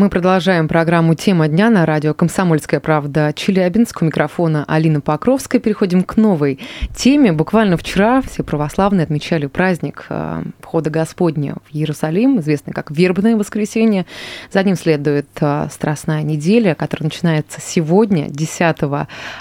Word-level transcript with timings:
Мы 0.00 0.08
продолжаем 0.08 0.66
программу 0.66 1.14
«Тема 1.14 1.46
дня» 1.46 1.68
на 1.68 1.84
радио 1.84 2.14
«Комсомольская 2.14 2.80
правда» 2.80 3.34
Челябинск. 3.36 4.00
У 4.00 4.06
микрофона 4.06 4.64
Алина 4.66 5.02
Покровская. 5.02 5.60
Переходим 5.60 6.04
к 6.04 6.16
новой 6.16 6.58
теме. 6.96 7.32
Буквально 7.32 7.76
вчера 7.76 8.22
все 8.22 8.42
православные 8.42 9.04
отмечали 9.04 9.44
праздник 9.44 10.06
э, 10.08 10.42
входа 10.60 10.88
Господня 10.88 11.56
в 11.68 11.74
Иерусалим, 11.76 12.40
известный 12.40 12.72
как 12.72 12.90
Вербное 12.90 13.36
воскресенье. 13.36 14.06
За 14.50 14.62
ним 14.62 14.74
следует 14.74 15.28
э, 15.38 15.68
Страстная 15.70 16.22
неделя, 16.22 16.74
которая 16.74 17.04
начинается 17.04 17.60
сегодня, 17.60 18.30
10 18.30 18.76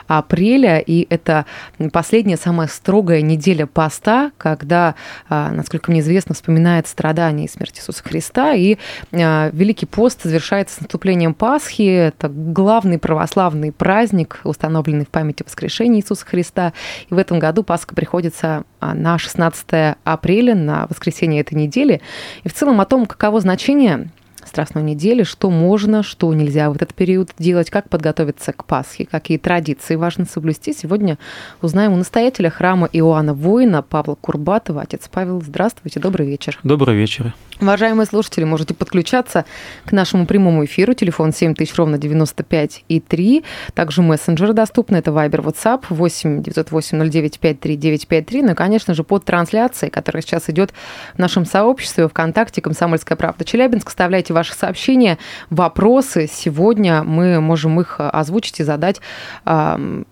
апреля. 0.08 0.80
И 0.80 1.08
это 1.10 1.46
последняя, 1.94 2.36
самая 2.36 2.68
строгая 2.68 3.22
неделя 3.22 3.66
поста, 3.66 4.34
когда, 4.38 4.96
э, 5.30 5.52
насколько 5.54 5.90
мне 5.90 6.02
известно, 6.02 6.36
вспоминает 6.36 6.86
страдания 6.86 7.46
и 7.46 7.50
смерть 7.50 7.80
Иисуса 7.80 8.04
Христа. 8.04 8.56
И 8.56 8.78
Великий 9.14 9.86
пост 9.86 10.24
завершается 10.24 10.49
завершается 10.50 10.78
с 10.78 10.82
наступлением 10.82 11.36
Пасхи. 11.36 11.84
Это 11.84 12.28
главный 12.28 12.98
православный 12.98 13.72
праздник, 13.72 14.40
установленный 14.44 15.06
в 15.06 15.10
памяти 15.10 15.44
воскрешения 15.44 16.00
Иисуса 16.00 16.26
Христа. 16.26 16.74
И 17.10 17.14
в 17.14 17.18
этом 17.20 17.38
году 17.38 17.62
Пасха 17.64 17.94
приходится 17.94 18.64
а, 18.80 18.96
на 18.96 19.20
16 19.20 19.98
апреля, 20.04 20.56
на 20.56 20.88
воскресенье 20.90 21.42
этой 21.42 21.54
недели. 21.54 22.02
И 22.44 22.50
в 22.50 22.54
целом 22.54 22.82
о 22.82 22.86
том, 22.86 23.06
каково 23.06 23.42
значение 23.42 24.10
Страстной 24.44 24.82
недели, 24.82 25.22
что 25.22 25.52
можно, 25.52 26.02
что 26.02 26.34
нельзя 26.34 26.72
в 26.72 26.76
этот 26.76 26.96
период 26.96 27.30
делать, 27.38 27.70
как 27.70 27.88
подготовиться 27.88 28.52
к 28.52 28.66
Пасхе, 28.66 29.06
какие 29.06 29.38
традиции 29.38 29.96
важно 29.96 30.26
соблюсти. 30.26 30.74
Сегодня 30.74 31.20
узнаем 31.62 31.94
у 31.94 31.98
настоятеля 31.98 32.50
храма 32.50 32.90
Иоанна 32.92 33.36
Воина 33.36 33.84
Павла 33.84 34.16
Курбатова. 34.16 34.82
Отец 34.82 35.08
Павел, 35.12 35.42
здравствуйте, 35.42 36.00
добрый 36.00 36.26
вечер. 36.26 36.58
Добрый 36.64 36.96
вечер. 36.96 37.36
Уважаемые 37.62 38.06
слушатели, 38.06 38.46
можете 38.46 38.74
подключаться 38.74 39.44
к 39.86 39.92
нашему 39.92 40.26
прямому 40.26 40.64
эфиру. 40.64 40.94
Телефон 40.94 41.34
7000 41.34 41.76
ровно 41.76 41.98
95 41.98 42.86
и 42.88 43.02
3. 43.02 43.44
Также 43.74 44.02
мессенджеры 44.02 44.54
доступны. 44.54 44.96
Это 44.96 45.12
Viber, 45.12 45.44
WhatsApp 45.44 45.84
8 45.90 46.42
908 46.42 47.10
09 47.10 47.40
53 47.40 47.76
953. 47.76 48.44
Ну 48.44 48.52
и, 48.52 48.56
конечно 48.56 48.94
же, 48.94 49.04
под 49.04 49.26
трансляцией, 49.26 49.92
которая 49.92 50.22
сейчас 50.22 50.50
идет 50.50 50.74
в 51.16 51.20
нашем 51.20 51.46
сообществе 51.46 52.08
ВКонтакте 52.08 52.62
«Комсомольская 52.62 53.18
правда 53.18 53.44
Челябинск». 53.44 53.90
Оставляйте 53.90 54.34
ваши 54.34 54.54
сообщения, 54.54 55.18
вопросы. 55.50 56.30
Сегодня 56.32 57.04
мы 57.04 57.42
можем 57.42 57.82
их 57.82 57.96
озвучить 58.00 58.62
и 58.62 58.64
задать 58.64 59.02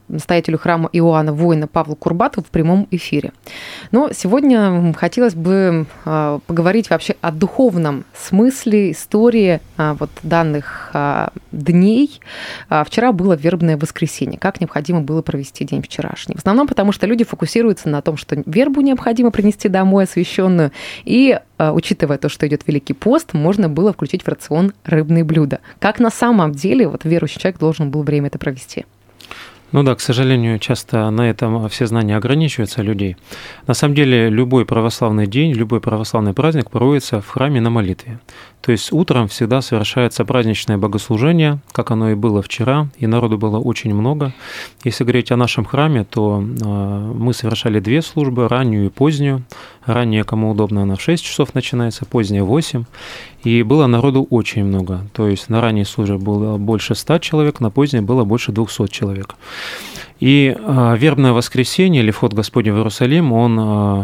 настоятелю 0.08 0.58
храма 0.58 0.90
Иоанна 0.94 1.34
Воина 1.34 1.68
Павлу 1.68 1.96
Курбатову 1.96 2.46
в 2.46 2.50
прямом 2.50 2.88
эфире. 2.92 3.32
Но 3.92 4.10
сегодня 4.14 4.94
хотелось 4.94 5.36
бы 5.36 5.86
э, 6.06 6.40
поговорить 6.48 6.90
вообще 6.90 7.16
о 7.22 7.32
духовном 7.32 8.06
смысле 8.16 8.92
истории 8.92 9.62
а, 9.78 9.94
вот 9.94 10.10
данных 10.24 10.90
а, 10.94 11.32
дней. 11.52 12.20
А, 12.70 12.84
вчера 12.84 13.12
было 13.12 13.34
вербное 13.34 13.78
воскресенье. 13.78 14.40
Как 14.40 14.60
необходимо 14.60 15.02
было 15.02 15.22
провести 15.22 15.66
день 15.66 15.82
вчерашний? 15.82 16.36
В 16.36 16.40
основном 16.40 16.68
потому, 16.68 16.92
что 16.92 17.06
люди 17.06 17.24
фокусируются 17.24 17.90
на 17.90 18.02
том, 18.02 18.18
что 18.18 18.42
вербу 18.46 18.82
необходимо 18.82 19.32
принести 19.32 19.70
домой 19.70 20.06
освященную. 20.06 20.72
И 21.06 21.40
учитывая 21.60 22.18
то, 22.18 22.30
что 22.30 22.48
идет 22.48 22.68
Великий 22.68 22.94
пост, 22.94 23.34
можно 23.34 23.68
было 23.70 23.94
включить 23.94 24.24
в 24.24 24.28
рацион 24.28 24.74
рыбные 24.84 25.24
блюда. 25.24 25.60
Как 25.80 26.00
на 26.00 26.10
самом 26.10 26.52
деле 26.52 26.88
вот 26.88 27.04
верующий 27.04 27.40
человек 27.40 27.60
должен 27.60 27.90
был 27.90 28.04
время 28.04 28.28
это 28.28 28.38
провести? 28.38 28.86
Ну 29.74 29.84
да, 29.84 29.96
к 29.96 30.00
сожалению, 30.00 30.60
часто 30.60 31.10
на 31.10 31.30
этом 31.30 31.68
все 31.68 31.88
знания 31.88 32.16
ограничиваются 32.16 32.82
людей. 32.82 33.18
На 33.68 33.74
самом 33.74 33.96
деле, 33.96 34.30
любой 34.30 34.66
православный 34.66 35.28
день, 35.28 35.52
любой 35.52 35.82
православный 35.82 36.34
праздник 36.34 36.72
проводится 36.72 37.20
в 37.20 37.28
храме 37.28 37.60
на 37.60 37.70
молитве. 37.70 38.20
То 38.62 38.72
есть 38.72 38.92
утром 38.92 39.28
всегда 39.28 39.62
совершается 39.62 40.26
праздничное 40.26 40.78
богослужение, 40.78 41.60
как 41.72 41.92
оно 41.92 42.12
и 42.12 42.16
было 42.16 42.42
вчера, 42.42 42.90
и 42.98 43.08
народу 43.08 43.38
было 43.38 43.60
очень 43.60 43.94
много. 43.94 44.34
Если 44.84 45.04
говорить 45.04 45.32
о 45.32 45.38
нашем 45.38 45.66
храме, 45.66 46.06
то 46.06 46.44
а, 46.66 47.14
мы 47.14 47.34
совершали 47.34 47.80
две 47.80 48.02
службы, 48.02 48.48
раннюю 48.48 48.88
и 48.88 48.90
позднюю. 48.90 49.44
Ранее, 49.88 50.26
кому 50.26 50.52
удобно, 50.52 50.84
она 50.84 50.96
в 50.96 51.02
6 51.02 51.24
часов 51.24 51.56
начинается, 51.56 52.06
поздняя 52.06 52.44
в 52.44 52.48
8. 52.48 52.84
И 53.44 53.64
было 53.64 53.88
народу 53.88 54.28
очень 54.30 54.66
много. 54.66 55.08
То 55.14 55.30
есть 55.30 55.50
на 55.50 55.62
ранней 55.62 55.86
службе 55.86 56.18
было 56.18 56.58
больше 56.58 56.94
100 56.94 57.20
человек, 57.20 57.62
на 57.62 57.72
поздней 57.72 58.02
было 58.02 58.26
больше 58.26 58.52
200 58.52 58.88
человек. 58.88 59.36
И 60.20 60.54
э, 60.58 60.98
вербное 60.98 61.32
воскресенье 61.32 62.04
или 62.04 62.12
вход 62.12 62.34
Господень 62.34 62.74
в 62.74 62.76
Иерусалим, 62.76 63.32
он 63.32 63.60
э, 63.60 64.04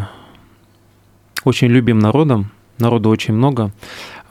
очень 1.44 1.68
любим 1.68 2.00
народом, 2.00 2.50
народу 2.80 3.10
очень 3.10 3.34
много. 3.34 3.72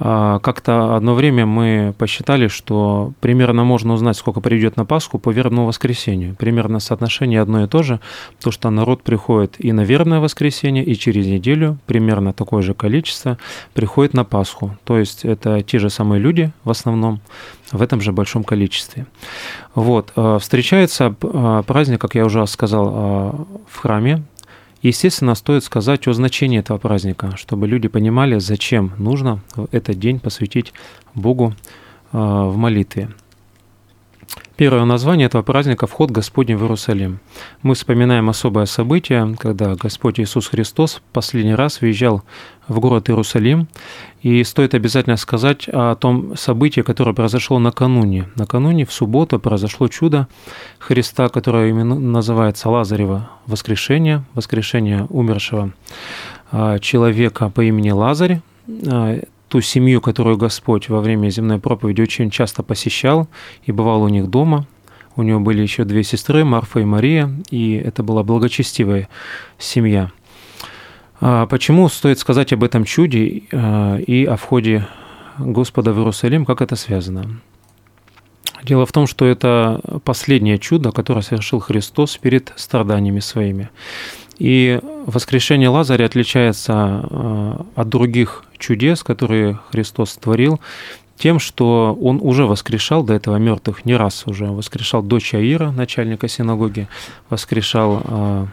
А, 0.04 0.40
как-то 0.40 0.96
одно 0.96 1.14
время 1.14 1.46
мы 1.46 1.94
посчитали, 1.96 2.48
что 2.48 3.12
примерно 3.20 3.62
можно 3.62 3.92
узнать, 3.92 4.16
сколько 4.16 4.40
придет 4.40 4.76
на 4.76 4.84
Пасху 4.84 5.18
по 5.20 5.30
вербному 5.30 5.68
воскресенью. 5.68 6.34
Примерно 6.34 6.80
соотношение 6.80 7.40
одно 7.40 7.62
и 7.62 7.68
то 7.68 7.84
же, 7.84 8.00
то 8.40 8.50
что 8.50 8.70
народ 8.70 9.04
приходит 9.04 9.54
и 9.58 9.70
на 9.70 9.82
вербное 9.82 10.18
воскресенье, 10.18 10.84
и 10.84 10.96
через 10.96 11.26
неделю 11.26 11.78
примерно 11.86 12.32
такое 12.32 12.62
же 12.62 12.74
количество 12.74 13.38
приходит 13.74 14.12
на 14.14 14.24
Пасху. 14.24 14.76
То 14.82 14.98
есть 14.98 15.24
это 15.24 15.62
те 15.62 15.78
же 15.78 15.88
самые 15.88 16.20
люди 16.20 16.50
в 16.64 16.70
основном, 16.70 17.20
в 17.70 17.80
этом 17.80 18.00
же 18.00 18.12
большом 18.12 18.42
количестве. 18.42 19.06
Вот. 19.76 20.12
А, 20.16 20.40
встречается 20.40 21.14
а, 21.22 21.62
праздник, 21.62 22.00
как 22.00 22.16
я 22.16 22.24
уже 22.24 22.44
сказал, 22.48 22.82
в 23.68 23.78
храме, 23.78 24.24
Естественно, 24.82 25.36
стоит 25.36 25.62
сказать 25.62 26.08
о 26.08 26.12
значении 26.12 26.58
этого 26.58 26.76
праздника, 26.76 27.36
чтобы 27.36 27.68
люди 27.68 27.86
понимали, 27.86 28.38
зачем 28.38 28.92
нужно 28.98 29.40
этот 29.70 29.98
день 30.00 30.18
посвятить 30.18 30.72
Богу 31.14 31.54
а, 32.12 32.48
в 32.48 32.56
молитве. 32.56 33.08
Первое 34.56 34.84
название 34.84 35.26
этого 35.26 35.42
праздника– 35.42 35.86
«Вход 35.88 36.10
Господень 36.10 36.56
в 36.56 36.62
Иерусалим». 36.62 37.20
Мы 37.62 37.74
вспоминаем 37.74 38.28
особое 38.28 38.66
событие, 38.66 39.34
когда 39.38 39.74
Господь 39.74 40.20
Иисус 40.20 40.46
Христос 40.46 41.02
последний 41.12 41.54
раз 41.54 41.80
въезжал 41.80 42.22
в 42.68 42.78
город 42.78 43.10
Иерусалим. 43.10 43.66
И 44.22 44.44
стоит 44.44 44.74
обязательно 44.74 45.16
сказать 45.16 45.68
о 45.68 45.94
том 45.96 46.36
событии, 46.36 46.82
которое 46.82 47.12
произошло 47.12 47.58
накануне. 47.58 48.28
Накануне, 48.36 48.84
в 48.84 48.92
субботу, 48.92 49.40
произошло 49.40 49.88
чудо 49.88 50.28
Христа, 50.78 51.28
которое 51.28 51.70
именно 51.70 51.98
называется 51.98 52.70
Лазарево 52.70 53.30
воскрешение, 53.46 54.22
воскрешение 54.34 55.06
умершего 55.08 55.72
а, 56.52 56.78
человека 56.78 57.48
по 57.48 57.62
имени 57.62 57.90
Лазарь 57.90 58.42
а, 58.86 59.18
ту 59.52 59.60
семью, 59.60 60.00
которую 60.00 60.38
Господь 60.38 60.88
во 60.88 61.02
время 61.02 61.28
земной 61.28 61.58
проповеди 61.58 62.00
очень 62.00 62.30
часто 62.30 62.62
посещал 62.62 63.28
и 63.64 63.70
бывал 63.70 64.00
у 64.02 64.08
них 64.08 64.30
дома. 64.30 64.66
У 65.14 65.22
него 65.22 65.40
были 65.40 65.60
еще 65.60 65.84
две 65.84 66.04
сестры, 66.04 66.42
Марфа 66.42 66.80
и 66.80 66.86
Мария, 66.86 67.30
и 67.50 67.74
это 67.74 68.02
была 68.02 68.22
благочестивая 68.22 69.10
семья. 69.58 70.10
А 71.20 71.44
почему 71.44 71.90
стоит 71.90 72.18
сказать 72.18 72.54
об 72.54 72.64
этом 72.64 72.84
чуде 72.84 73.42
а, 73.52 73.98
и 73.98 74.24
о 74.24 74.36
входе 74.36 74.88
Господа 75.36 75.92
в 75.92 75.98
Иерусалим, 75.98 76.46
как 76.46 76.62
это 76.62 76.74
связано? 76.74 77.42
Дело 78.62 78.86
в 78.86 78.92
том, 78.92 79.06
что 79.06 79.26
это 79.26 79.82
последнее 80.04 80.58
чудо, 80.58 80.92
которое 80.92 81.20
совершил 81.20 81.60
Христос 81.60 82.16
перед 82.16 82.54
страданиями 82.56 83.20
своими. 83.20 83.68
И 84.42 84.80
воскрешение 85.06 85.68
Лазаря 85.68 86.04
отличается 86.04 86.72
а, 86.74 87.64
от 87.76 87.88
других 87.88 88.42
чудес, 88.58 89.04
которые 89.04 89.60
Христос 89.70 90.16
творил, 90.16 90.58
тем, 91.16 91.38
что 91.38 91.96
он 92.02 92.18
уже 92.20 92.44
воскрешал 92.46 93.04
до 93.04 93.14
этого 93.14 93.36
мертвых 93.36 93.84
не 93.84 93.94
раз 93.94 94.24
уже. 94.26 94.46
Воскрешал 94.46 95.04
дочь 95.04 95.32
Аира, 95.34 95.70
начальника 95.70 96.26
синагоги, 96.26 96.88
воскрешал 97.30 98.02
а, 98.04 98.46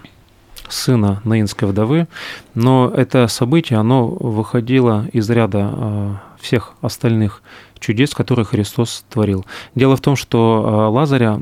сына 0.67 1.21
Наинской 1.23 1.67
вдовы, 1.67 2.07
но 2.53 2.93
это 2.95 3.27
событие, 3.27 3.79
оно 3.79 4.05
выходило 4.05 5.07
из 5.11 5.27
ряда 5.27 5.71
а, 5.73 6.21
всех 6.39 6.73
остальных 6.81 7.41
чудес, 7.79 8.13
которые 8.13 8.45
Христос 8.45 9.05
творил. 9.09 9.43
Дело 9.73 9.95
в 9.95 10.01
том, 10.01 10.15
что 10.15 10.91
Лазаря 10.91 11.39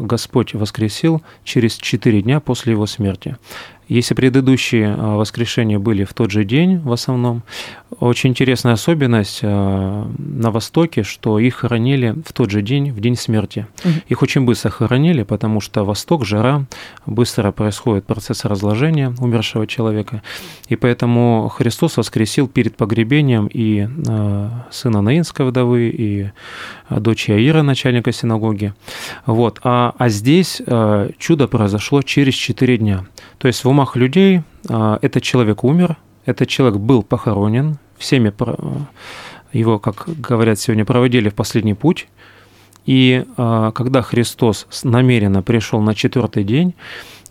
Господь 0.00 0.52
воскресил 0.52 1.22
через 1.44 1.76
четыре 1.76 2.22
дня 2.22 2.40
после 2.40 2.72
его 2.72 2.86
смерти. 2.86 3.36
Если 3.88 4.14
предыдущие 4.14 4.94
а, 4.96 5.16
воскрешения 5.16 5.78
были 5.78 6.04
в 6.04 6.12
тот 6.12 6.30
же 6.30 6.44
день 6.44 6.78
в 6.78 6.90
основном, 6.92 7.42
очень 8.00 8.30
интересная 8.30 8.72
особенность 8.72 9.40
а, 9.42 10.10
на 10.18 10.50
Востоке, 10.50 11.02
что 11.02 11.38
их 11.38 11.56
хоронили 11.56 12.14
в 12.26 12.32
тот 12.32 12.50
же 12.50 12.60
день, 12.60 12.90
в 12.90 13.00
день 13.00 13.16
смерти. 13.16 13.66
Угу. 13.84 13.94
Их 14.08 14.22
очень 14.22 14.42
быстро 14.42 14.70
хоронили, 14.70 15.22
потому 15.22 15.60
что 15.60 15.84
Восток, 15.84 16.24
жара, 16.24 16.66
быстро 17.06 17.52
происходит 17.52 18.04
процесс 18.04 18.44
разложения 18.44 19.14
умершего 19.18 19.66
человека. 19.66 20.22
И 20.68 20.76
поэтому 20.76 21.48
Христос 21.48 21.96
воскресил 21.96 22.48
перед 22.48 22.76
погребением 22.76 23.48
и 23.52 23.88
а, 24.08 24.66
сына 24.70 25.00
Наинской 25.00 25.46
вдовы 25.46 25.88
и 25.88 26.30
дочь 26.90 27.30
Аира, 27.30 27.62
начальника 27.62 28.10
синагоги. 28.12 28.74
Вот. 29.26 29.60
А, 29.62 29.94
а 29.96 30.08
здесь 30.08 30.60
чудо 31.18 31.48
произошло 31.48 32.02
через 32.02 32.34
4 32.34 32.78
дня. 32.78 33.06
То 33.38 33.46
есть 33.48 33.64
в 33.64 33.68
умах 33.68 33.96
людей 33.96 34.42
этот 34.68 35.22
человек 35.22 35.62
умер, 35.62 35.96
этот 36.26 36.48
человек 36.48 36.78
был 36.78 37.02
похоронен, 37.02 37.78
всеми 37.96 38.32
его, 39.52 39.78
как 39.78 40.04
говорят 40.06 40.58
сегодня, 40.58 40.84
проводили 40.84 41.30
в 41.30 41.34
последний 41.34 41.74
путь. 41.74 42.08
И 42.84 43.24
когда 43.36 44.02
Христос 44.02 44.66
намеренно 44.84 45.42
пришел 45.42 45.80
на 45.80 45.94
четвертый 45.94 46.44
день, 46.44 46.74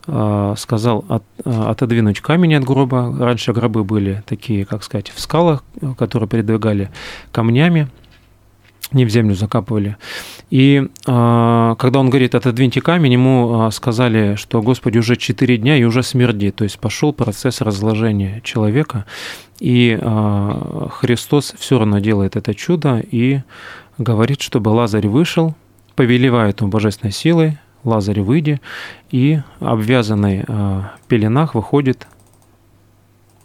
Э, 0.07 0.53
сказал 0.57 1.03
э, 1.09 1.19
отодвинуть 1.45 2.19
камень 2.21 2.55
от 2.55 2.63
гроба. 2.63 3.15
Раньше 3.17 3.53
гробы 3.53 3.83
были 3.83 4.23
такие, 4.27 4.63
как 4.65 4.83
сказать, 4.83 5.09
в 5.09 5.19
скалах, 5.19 5.63
которые 5.97 6.29
передвигали 6.29 6.91
камнями, 7.31 7.87
не 8.91 9.05
в 9.05 9.09
землю 9.09 9.35
закапывали. 9.35 9.97
И 10.49 10.87
э, 11.05 11.75
когда 11.77 11.99
он 11.99 12.09
говорит, 12.09 12.35
отодвиньте 12.35 12.81
камень, 12.81 13.13
ему 13.13 13.69
сказали, 13.71 14.35
что 14.35 14.61
Господи 14.61 14.97
уже 14.97 15.15
четыре 15.15 15.57
дня 15.57 15.77
и 15.77 15.83
уже 15.83 16.03
смердит. 16.03 16.55
То 16.55 16.63
есть 16.63 16.79
пошел 16.79 17.13
процесс 17.13 17.61
разложения 17.61 18.41
человека. 18.43 19.05
И 19.59 19.97
Христос 20.99 21.53
все 21.57 21.79
равно 21.79 21.99
делает 21.99 22.35
это 22.35 22.53
чудо 22.53 23.01
и 23.09 23.39
говорит, 23.97 24.41
чтобы 24.41 24.69
Лазарь 24.69 25.07
вышел, 25.07 25.55
повелевает 25.95 26.61
ему 26.61 26.69
божественной 26.69 27.13
силой, 27.13 27.57
Лазарь, 27.85 28.21
выйди, 28.21 28.59
и 29.11 29.39
обвязанный 29.59 30.43
э, 30.45 30.81
пеленах 31.07 31.53
выходит 31.53 32.07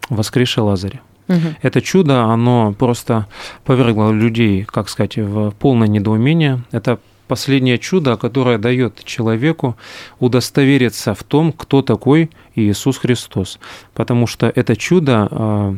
воскресший 0.09 0.63
Лазарь. 0.63 1.01
Угу. 1.31 1.55
Это 1.63 1.81
чудо, 1.81 2.25
оно 2.25 2.75
просто 2.77 3.27
повергло 3.65 4.11
людей, 4.11 4.65
как 4.65 4.89
сказать, 4.89 5.17
в 5.17 5.53
полное 5.53 5.87
недоумение. 5.87 6.63
Это 6.73 6.99
последнее 7.29 7.79
чудо, 7.79 8.17
которое 8.17 8.59
дает 8.59 9.05
человеку 9.05 9.77
удостовериться 10.19 11.15
в 11.15 11.23
том, 11.23 11.53
кто 11.53 11.83
такой 11.83 12.31
Иисус 12.57 12.99
Христос. 12.99 13.61
Потому 13.95 14.27
что 14.27 14.53
это 14.53 14.75
чудо 14.75 15.29
э, 15.31 15.75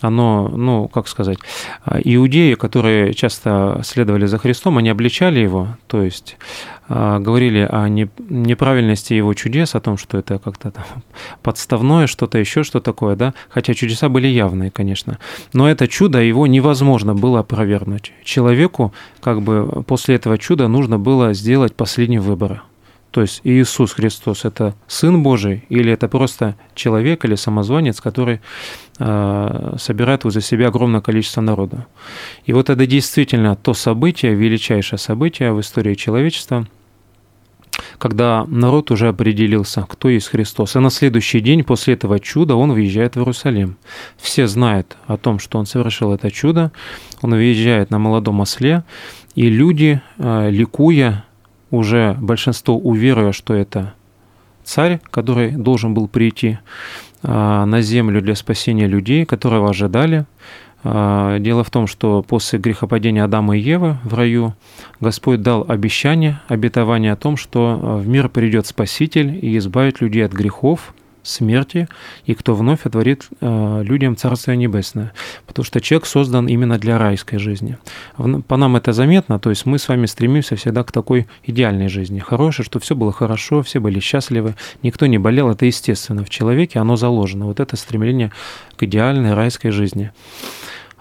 оно, 0.00 0.48
ну, 0.48 0.88
как 0.88 1.08
сказать, 1.08 1.38
а, 1.84 1.98
иудеи, 2.02 2.54
которые 2.54 3.14
часто 3.14 3.80
следовали 3.84 4.26
за 4.26 4.38
Христом, 4.38 4.78
они 4.78 4.88
обличали 4.88 5.40
его, 5.40 5.76
то 5.86 6.02
есть 6.02 6.36
а, 6.88 7.18
говорили 7.18 7.66
о 7.70 7.88
неправильности 7.88 9.14
его 9.14 9.34
чудес, 9.34 9.74
о 9.74 9.80
том, 9.80 9.96
что 9.96 10.18
это 10.18 10.38
как-то 10.38 10.72
подставное, 11.42 12.06
что-то 12.06 12.38
еще, 12.38 12.62
что 12.64 12.80
такое, 12.80 13.16
да, 13.16 13.34
хотя 13.48 13.74
чудеса 13.74 14.08
были 14.08 14.26
явные, 14.26 14.70
конечно. 14.70 15.18
Но 15.52 15.68
это 15.68 15.86
чудо, 15.86 16.20
его 16.20 16.46
невозможно 16.46 17.14
было 17.14 17.40
опровергнуть. 17.40 18.12
Человеку, 18.24 18.92
как 19.20 19.42
бы, 19.42 19.84
после 19.86 20.16
этого 20.16 20.38
чуда 20.38 20.68
нужно 20.68 20.98
было 20.98 21.34
сделать 21.34 21.74
последний 21.74 22.18
выбор– 22.18 22.62
то 23.10 23.22
есть 23.22 23.40
Иисус 23.44 23.92
Христос– 23.92 24.44
это 24.44 24.74
Сын 24.86 25.22
Божий 25.22 25.64
или 25.68 25.92
это 25.92 26.08
просто 26.08 26.54
человек 26.74 27.24
или 27.24 27.34
самозванец, 27.34 28.00
который 28.00 28.40
э, 28.98 29.74
собирает 29.78 30.24
возле 30.24 30.42
себя 30.42 30.68
огромное 30.68 31.00
количество 31.00 31.40
народа. 31.40 31.86
И 32.44 32.52
вот 32.52 32.70
это 32.70 32.86
действительно 32.86 33.56
то 33.56 33.74
событие, 33.74 34.34
величайшее 34.34 34.98
событие 34.98 35.52
в 35.52 35.60
истории 35.60 35.94
человечества, 35.94 36.66
когда 37.98 38.44
народ 38.46 38.90
уже 38.90 39.08
определился, 39.08 39.82
кто 39.88 40.08
есть 40.08 40.28
Христос. 40.28 40.76
И 40.76 40.78
на 40.78 40.90
следующий 40.90 41.40
день 41.40 41.64
после 41.64 41.94
этого 41.94 42.20
чуда 42.20 42.54
он 42.54 42.72
выезжает 42.72 43.16
в 43.16 43.18
Иерусалим. 43.18 43.76
Все 44.16 44.46
знают 44.46 44.96
о 45.06 45.16
том, 45.16 45.38
что 45.38 45.58
он 45.58 45.66
совершил 45.66 46.12
это 46.12 46.30
чудо. 46.30 46.70
Он 47.22 47.32
выезжает 47.32 47.90
на 47.90 47.98
молодом 47.98 48.40
осле, 48.40 48.84
и 49.34 49.48
люди, 49.48 50.00
э, 50.18 50.50
ликуя, 50.50 51.24
уже 51.70 52.16
большинство 52.20 52.76
уверуя, 52.76 53.32
что 53.32 53.54
это 53.54 53.94
царь, 54.64 55.00
который 55.10 55.50
должен 55.52 55.94
был 55.94 56.08
прийти 56.08 56.58
а, 57.22 57.66
на 57.66 57.82
землю 57.82 58.20
для 58.22 58.34
спасения 58.34 58.86
людей, 58.86 59.24
которого 59.24 59.70
ожидали. 59.70 60.26
А, 60.82 61.38
дело 61.38 61.64
в 61.64 61.70
том, 61.70 61.86
что 61.86 62.22
после 62.22 62.58
грехопадения 62.58 63.24
Адама 63.24 63.56
и 63.56 63.60
Евы 63.60 63.98
в 64.04 64.14
раю 64.14 64.54
Господь 65.00 65.42
дал 65.42 65.64
обещание, 65.68 66.40
обетование 66.48 67.12
о 67.12 67.16
том, 67.16 67.36
что 67.36 67.76
в 68.02 68.08
мир 68.08 68.28
придет 68.28 68.66
Спаситель 68.66 69.38
и 69.42 69.58
избавит 69.58 70.00
людей 70.00 70.24
от 70.24 70.32
грехов, 70.32 70.94
смерти, 71.22 71.88
и 72.24 72.34
кто 72.34 72.54
вновь 72.54 72.86
отворит 72.86 73.28
э, 73.40 73.82
людям 73.84 74.16
Царствие 74.16 74.56
Небесное. 74.56 75.12
Потому 75.46 75.64
что 75.64 75.80
человек 75.80 76.06
создан 76.06 76.46
именно 76.46 76.78
для 76.78 76.98
райской 76.98 77.38
жизни. 77.38 77.78
По 78.48 78.56
нам 78.56 78.76
это 78.76 78.92
заметно, 78.92 79.38
то 79.38 79.50
есть 79.50 79.66
мы 79.66 79.78
с 79.78 79.88
вами 79.88 80.06
стремимся 80.06 80.56
всегда 80.56 80.82
к 80.84 80.92
такой 80.92 81.26
идеальной 81.44 81.88
жизни. 81.88 82.18
Хорошей, 82.18 82.64
что 82.64 82.78
все 82.78 82.94
было 82.94 83.12
хорошо, 83.12 83.62
все 83.62 83.80
были 83.80 84.00
счастливы, 84.00 84.54
никто 84.82 85.06
не 85.06 85.18
болел, 85.18 85.50
это 85.50 85.66
естественно. 85.66 86.24
В 86.24 86.30
человеке 86.30 86.78
оно 86.78 86.96
заложено. 86.96 87.46
Вот 87.46 87.60
это 87.60 87.76
стремление 87.76 88.32
к 88.76 88.82
идеальной 88.82 89.34
райской 89.34 89.70
жизни. 89.70 90.12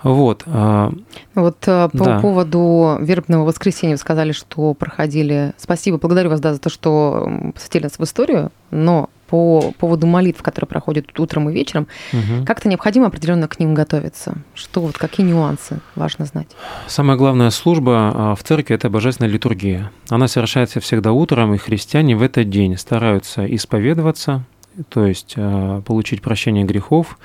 Вот. 0.04 0.44
А, 0.46 0.92
вот 1.36 1.58
э, 1.68 1.90
по 1.90 2.06
да. 2.06 2.20
поводу 2.20 2.98
вербного 3.02 3.46
воскресенья 3.46 3.96
вы 3.96 3.98
сказали, 3.98 4.32
что 4.32 4.74
проходили. 4.74 5.54
Спасибо, 5.58 5.98
благодарю 5.98 6.30
вас 6.30 6.40
да, 6.40 6.54
за 6.54 6.60
то, 6.60 6.70
что 6.70 7.52
посвятили 7.54 7.84
нас 7.84 8.00
в 8.00 8.04
историю, 8.04 8.52
но 8.72 9.10
по 9.30 9.74
поводу 9.78 10.08
молитв, 10.08 10.42
которые 10.42 10.68
проходят 10.68 11.20
утром 11.20 11.50
и 11.50 11.54
вечером, 11.54 11.88
угу. 12.12 12.46
как-то 12.46 12.68
необходимо 12.68 13.08
определенно 13.08 13.48
к 13.48 13.60
ним 13.60 13.76
готовиться. 13.76 14.38
Что 14.56 14.82
вот 14.82 14.98
какие 14.98 15.26
нюансы 15.26 15.80
важно 15.96 16.26
знать? 16.26 16.48
Самая 16.88 17.16
главная 17.16 17.52
служба 17.52 18.12
а, 18.14 18.36
в 18.36 18.44
церкви 18.44 18.76
это 18.76 18.90
божественная 18.90 19.30
литургия. 19.30 19.92
Она 20.10 20.28
совершается 20.28 20.80
всегда 20.80 21.12
утром, 21.12 21.54
и 21.54 21.58
христиане 21.58 22.16
в 22.16 22.24
этот 22.24 22.50
день 22.50 22.76
стараются 22.78 23.46
исповедоваться, 23.46 24.46
то 24.90 25.06
есть 25.06 25.34
э, 25.36 25.82
получить 25.86 26.22
прощение 26.22 26.64
грехов 26.64 27.18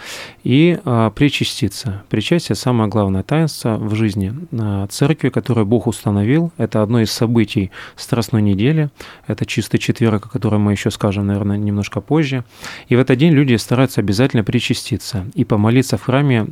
и 0.43 0.79
э, 0.85 1.11
причаститься. 1.15 2.03
Причастие– 2.09 2.57
самое 2.57 2.89
главное 2.89 3.23
таинство 3.23 3.77
в 3.77 3.95
жизни 3.95 4.35
э, 4.51 4.87
церкви, 4.91 5.29
которое 5.29 5.65
Бог 5.65 5.87
установил. 5.87 6.53
Это 6.57 6.83
одно 6.83 7.01
из 7.01 7.13
событий 7.13 7.71
Страстной 7.97 8.43
недели. 8.43 8.91
Это 9.27 9.47
чистый 9.47 9.79
четверг, 9.79 10.27
о 10.27 10.29
котором 10.29 10.63
мы 10.63 10.73
еще 10.73 10.91
скажем, 10.91 11.27
наверное, 11.27 11.57
немножко 11.57 12.01
позже. 12.01 12.45
И 12.89 12.97
в 12.97 12.99
этот 12.99 13.19
день 13.19 13.33
люди 13.33 13.55
стараются 13.55 14.01
обязательно 14.01 14.43
причаститься 14.43 15.27
и 15.35 15.45
помолиться 15.45 15.97
в 15.97 16.03
храме 16.03 16.47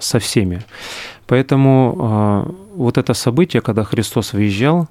со 0.00 0.18
всеми. 0.18 0.62
Поэтому 1.26 2.54
вот 2.74 2.98
это 2.98 3.14
событие, 3.14 3.60
когда 3.60 3.84
Христос 3.84 4.32
выезжал, 4.32 4.88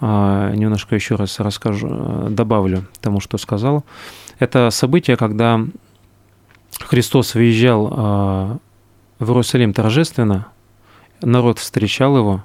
немножко 0.00 0.94
еще 0.94 1.14
раз 1.14 1.40
расскажу, 1.40 2.28
добавлю 2.30 2.86
тому, 3.00 3.20
что 3.20 3.38
сказал– 3.38 3.84
это 4.40 4.70
событие, 4.70 5.16
когда 5.16 5.60
Христос 6.80 7.34
выезжал 7.34 7.92
а, 7.92 8.56
в 9.18 9.28
Иерусалим 9.28 9.72
торжественно, 9.72 10.48
народ 11.20 11.58
встречал 11.58 12.16
его, 12.16 12.44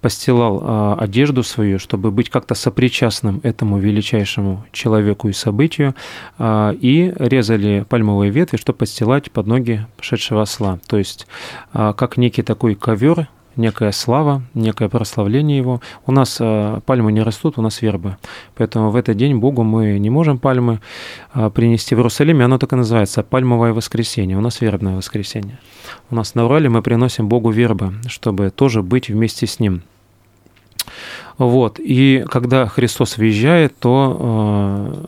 постилал 0.00 0.60
а, 0.60 0.96
одежду 0.98 1.44
свою, 1.44 1.78
чтобы 1.78 2.10
быть 2.10 2.30
как-то 2.30 2.54
сопричастным 2.54 3.40
этому 3.44 3.78
величайшему 3.78 4.66
человеку 4.72 5.28
и 5.28 5.32
событию, 5.32 5.94
а, 6.36 6.72
и 6.72 7.14
резали 7.16 7.86
пальмовые 7.88 8.32
ветви, 8.32 8.56
чтобы 8.56 8.78
постилать 8.78 9.30
под 9.30 9.46
ноги 9.46 9.86
шедшего 10.00 10.42
осла. 10.42 10.80
То 10.88 10.98
есть 10.98 11.28
как 11.72 12.16
некий 12.16 12.42
такой 12.42 12.74
ковер 12.74 13.28
некая 13.56 13.92
слава, 13.92 14.42
некое 14.54 14.88
прославление 14.88 15.56
его. 15.56 15.80
У 16.06 16.12
нас 16.12 16.38
э, 16.40 16.80
пальмы 16.86 17.12
не 17.12 17.22
растут, 17.22 17.58
у 17.58 17.62
нас 17.62 17.82
вербы. 17.82 18.16
Поэтому 18.54 18.90
в 18.90 18.96
этот 18.96 19.16
день 19.16 19.36
Богу 19.36 19.62
мы 19.62 19.98
не 19.98 20.10
можем 20.10 20.38
пальмы 20.38 20.80
э, 21.34 21.50
принести 21.50 21.94
в 21.94 21.98
Иерусалиме. 21.98 22.44
Оно 22.44 22.58
так 22.58 22.72
и 22.72 22.76
называется 22.76 23.22
пальмовое 23.22 23.72
воскресенье. 23.72 24.36
У 24.36 24.40
нас 24.40 24.60
вербное 24.60 24.96
воскресенье. 24.96 25.58
У 26.10 26.14
нас 26.14 26.34
на 26.34 26.46
Урале 26.46 26.68
мы 26.68 26.82
приносим 26.82 27.28
Богу 27.28 27.50
вербы, 27.50 27.94
чтобы 28.06 28.50
тоже 28.50 28.82
быть 28.82 29.08
вместе 29.08 29.46
с 29.46 29.60
Ним. 29.60 29.82
Вот. 31.38 31.78
И 31.78 32.24
когда 32.30 32.66
Христос 32.66 33.16
въезжает, 33.16 33.78
то 33.78 34.98
э, 35.00 35.06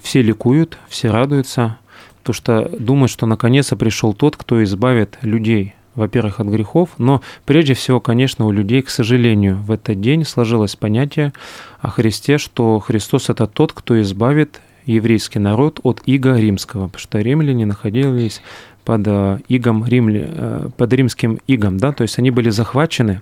все 0.00 0.22
ликуют, 0.22 0.78
все 0.88 1.10
радуются, 1.10 1.78
потому 2.18 2.34
что 2.34 2.70
думают, 2.78 3.10
что 3.10 3.26
наконец-то 3.26 3.76
пришел 3.76 4.12
тот, 4.14 4.36
кто 4.36 4.62
избавит 4.62 5.18
людей 5.22 5.74
во-первых, 5.96 6.40
от 6.40 6.46
грехов, 6.46 6.90
но 6.98 7.22
прежде 7.44 7.74
всего, 7.74 8.00
конечно, 8.00 8.46
у 8.46 8.52
людей, 8.52 8.82
к 8.82 8.90
сожалению, 8.90 9.56
в 9.56 9.70
этот 9.70 10.00
день 10.00 10.24
сложилось 10.24 10.76
понятие 10.76 11.32
о 11.80 11.88
Христе, 11.88 12.38
что 12.38 12.78
Христос– 12.78 13.28
это 13.30 13.46
тот, 13.46 13.72
кто 13.72 14.00
избавит 14.00 14.60
еврейский 14.84 15.40
народ 15.40 15.80
от 15.82 16.00
иго 16.06 16.36
римского, 16.36 16.86
потому 16.86 17.00
что 17.00 17.20
римляне 17.20 17.66
находились 17.66 18.40
под 18.86 19.02
э, 19.08 19.38
игом 19.48 19.84
римля, 19.84 20.24
э, 20.28 20.68
под 20.76 20.92
римским 20.92 21.40
игом, 21.48 21.76
да, 21.76 21.90
то 21.90 22.02
есть 22.02 22.20
они 22.20 22.30
были 22.30 22.50
захвачены, 22.50 23.20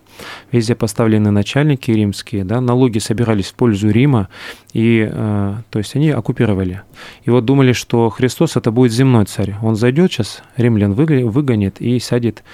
везде 0.53 0.75
поставлены 0.75 1.31
начальники 1.31 1.91
римские, 1.91 2.45
да, 2.45 2.61
налоги 2.61 2.99
собирались 2.99 3.47
в 3.47 3.55
пользу 3.55 3.89
Рима, 3.89 4.29
и, 4.75 5.09
э, 5.11 5.55
то 5.71 5.79
есть 5.79 5.97
они 5.97 6.11
оккупировали. 6.11 6.83
И 7.25 7.31
вот 7.31 7.47
думали, 7.47 7.73
что 7.73 8.11
Христос 8.11 8.57
это 8.57 8.71
будет 8.71 8.93
земной 8.93 9.25
царь, 9.25 9.55
он 9.63 9.75
зайдет 9.75 10.13
сейчас, 10.13 10.43
римлян 10.57 10.93
выгонит 10.93 11.81
и 11.81 11.99
сядет 11.99 12.45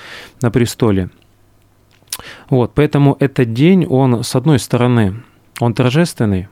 на 0.40 0.52
престоле. 0.52 1.10
Вот, 2.48 2.74
поэтому 2.76 3.16
этот 3.18 3.52
день, 3.52 3.86
он, 3.86 4.22
с 4.22 4.36
одной 4.36 4.60
стороны, 4.60 5.16
он 5.58 5.74
торжественный, 5.74 6.46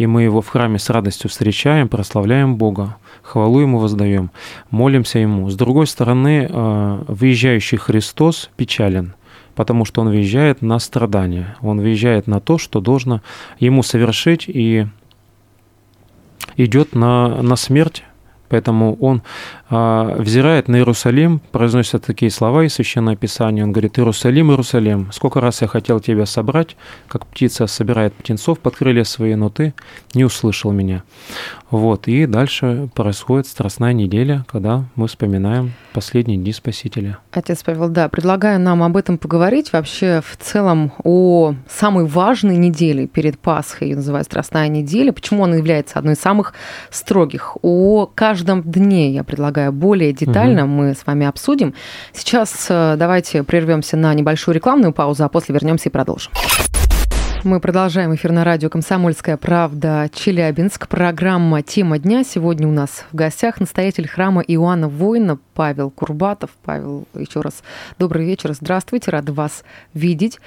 и 0.00 0.06
мы 0.06 0.22
его 0.22 0.40
в 0.40 0.48
храме 0.48 0.78
с 0.78 0.88
радостью 0.88 1.28
встречаем, 1.28 1.86
прославляем 1.86 2.56
Бога, 2.56 2.96
хвалу 3.20 3.60
Ему 3.60 3.78
воздаем, 3.78 4.30
молимся 4.70 5.18
Ему. 5.18 5.50
С 5.50 5.56
другой 5.56 5.86
стороны, 5.86 6.48
э, 6.48 7.04
выезжающий 7.06 7.76
Христос 7.76 8.48
печален, 8.56 9.12
потому 9.54 9.84
что 9.84 10.00
Он 10.00 10.08
выезжает 10.08 10.62
на 10.62 10.78
страдания, 10.78 11.54
Он 11.60 11.80
выезжает 11.80 12.26
на 12.26 12.40
то, 12.40 12.56
что 12.56 12.80
должно 12.80 13.20
Ему 13.58 13.82
совершить, 13.82 14.48
и 14.48 14.86
идет 16.56 16.94
на, 16.94 17.42
на 17.42 17.56
смерть 17.56 18.02
Поэтому 18.50 18.96
он 19.00 19.22
а, 19.70 20.16
взирает 20.18 20.66
на 20.68 20.76
Иерусалим, 20.76 21.40
произносит 21.52 22.04
такие 22.04 22.30
слова 22.30 22.64
из 22.64 22.74
Священного 22.74 23.16
Писания. 23.16 23.62
Он 23.62 23.70
говорит, 23.70 23.98
Иерусалим, 23.98 24.50
Иерусалим, 24.50 25.10
сколько 25.12 25.40
раз 25.40 25.62
я 25.62 25.68
хотел 25.68 26.00
тебя 26.00 26.26
собрать, 26.26 26.76
как 27.06 27.26
птица 27.26 27.68
собирает 27.68 28.12
птенцов 28.12 28.58
под 28.58 28.76
крылья 28.76 29.04
свои, 29.04 29.36
но 29.36 29.48
ты 29.48 29.72
не 30.12 30.24
услышал 30.24 30.72
меня. 30.72 31.04
Вот, 31.70 32.08
и 32.08 32.26
дальше 32.26 32.88
происходит 32.94 33.46
Страстная 33.46 33.92
неделя, 33.92 34.44
когда 34.48 34.84
мы 34.96 35.06
вспоминаем 35.06 35.72
последние 35.92 36.36
дни 36.36 36.52
Спасителя. 36.52 37.18
Отец 37.30 37.62
Павел, 37.62 37.88
да, 37.88 38.08
предлагаю 38.08 38.58
нам 38.58 38.82
об 38.82 38.96
этом 38.96 39.18
поговорить 39.18 39.72
вообще 39.72 40.20
в 40.20 40.36
целом 40.36 40.92
о 41.04 41.54
самой 41.68 42.06
важной 42.06 42.56
неделе 42.56 43.06
перед 43.06 43.38
Пасхой, 43.38 43.90
ее 43.90 43.96
называют 43.96 44.26
Страстная 44.26 44.66
неделя, 44.66 45.12
почему 45.12 45.44
она 45.44 45.56
является 45.56 46.00
одной 46.00 46.14
из 46.14 46.20
самых 46.20 46.54
строгих, 46.90 47.56
о 47.62 48.06
каждом 48.06 48.39
дне 48.44 49.10
я 49.10 49.24
предлагаю 49.24 49.72
более 49.72 50.12
детально 50.12 50.64
угу. 50.64 50.72
мы 50.72 50.94
с 50.94 51.06
вами 51.06 51.26
обсудим. 51.26 51.74
Сейчас 52.12 52.66
э, 52.68 52.96
давайте 52.98 53.42
прервемся 53.42 53.96
на 53.96 54.12
небольшую 54.14 54.54
рекламную 54.54 54.92
паузу, 54.92 55.24
а 55.24 55.28
после 55.28 55.54
вернемся 55.54 55.88
и 55.88 55.92
продолжим. 55.92 56.32
Мы 57.42 57.58
продолжаем 57.58 58.14
эфир 58.14 58.32
на 58.32 58.44
радио 58.44 58.68
«Комсомольская 58.68 59.38
правда» 59.38 60.10
Челябинск. 60.12 60.86
Программа 60.88 61.62
«Тема 61.62 61.98
дня». 61.98 62.22
Сегодня 62.22 62.68
у 62.68 62.70
нас 62.70 63.06
в 63.10 63.16
гостях 63.16 63.60
настоятель 63.60 64.06
храма 64.06 64.42
Иоанна 64.42 64.88
Воина 64.88 65.38
Павел 65.54 65.90
Курбатов. 65.90 66.50
Павел, 66.64 67.06
еще 67.14 67.40
раз 67.40 67.62
добрый 67.98 68.26
вечер. 68.26 68.52
Здравствуйте, 68.52 69.10
рада 69.10 69.32
вас 69.32 69.64
видеть. 69.94 70.38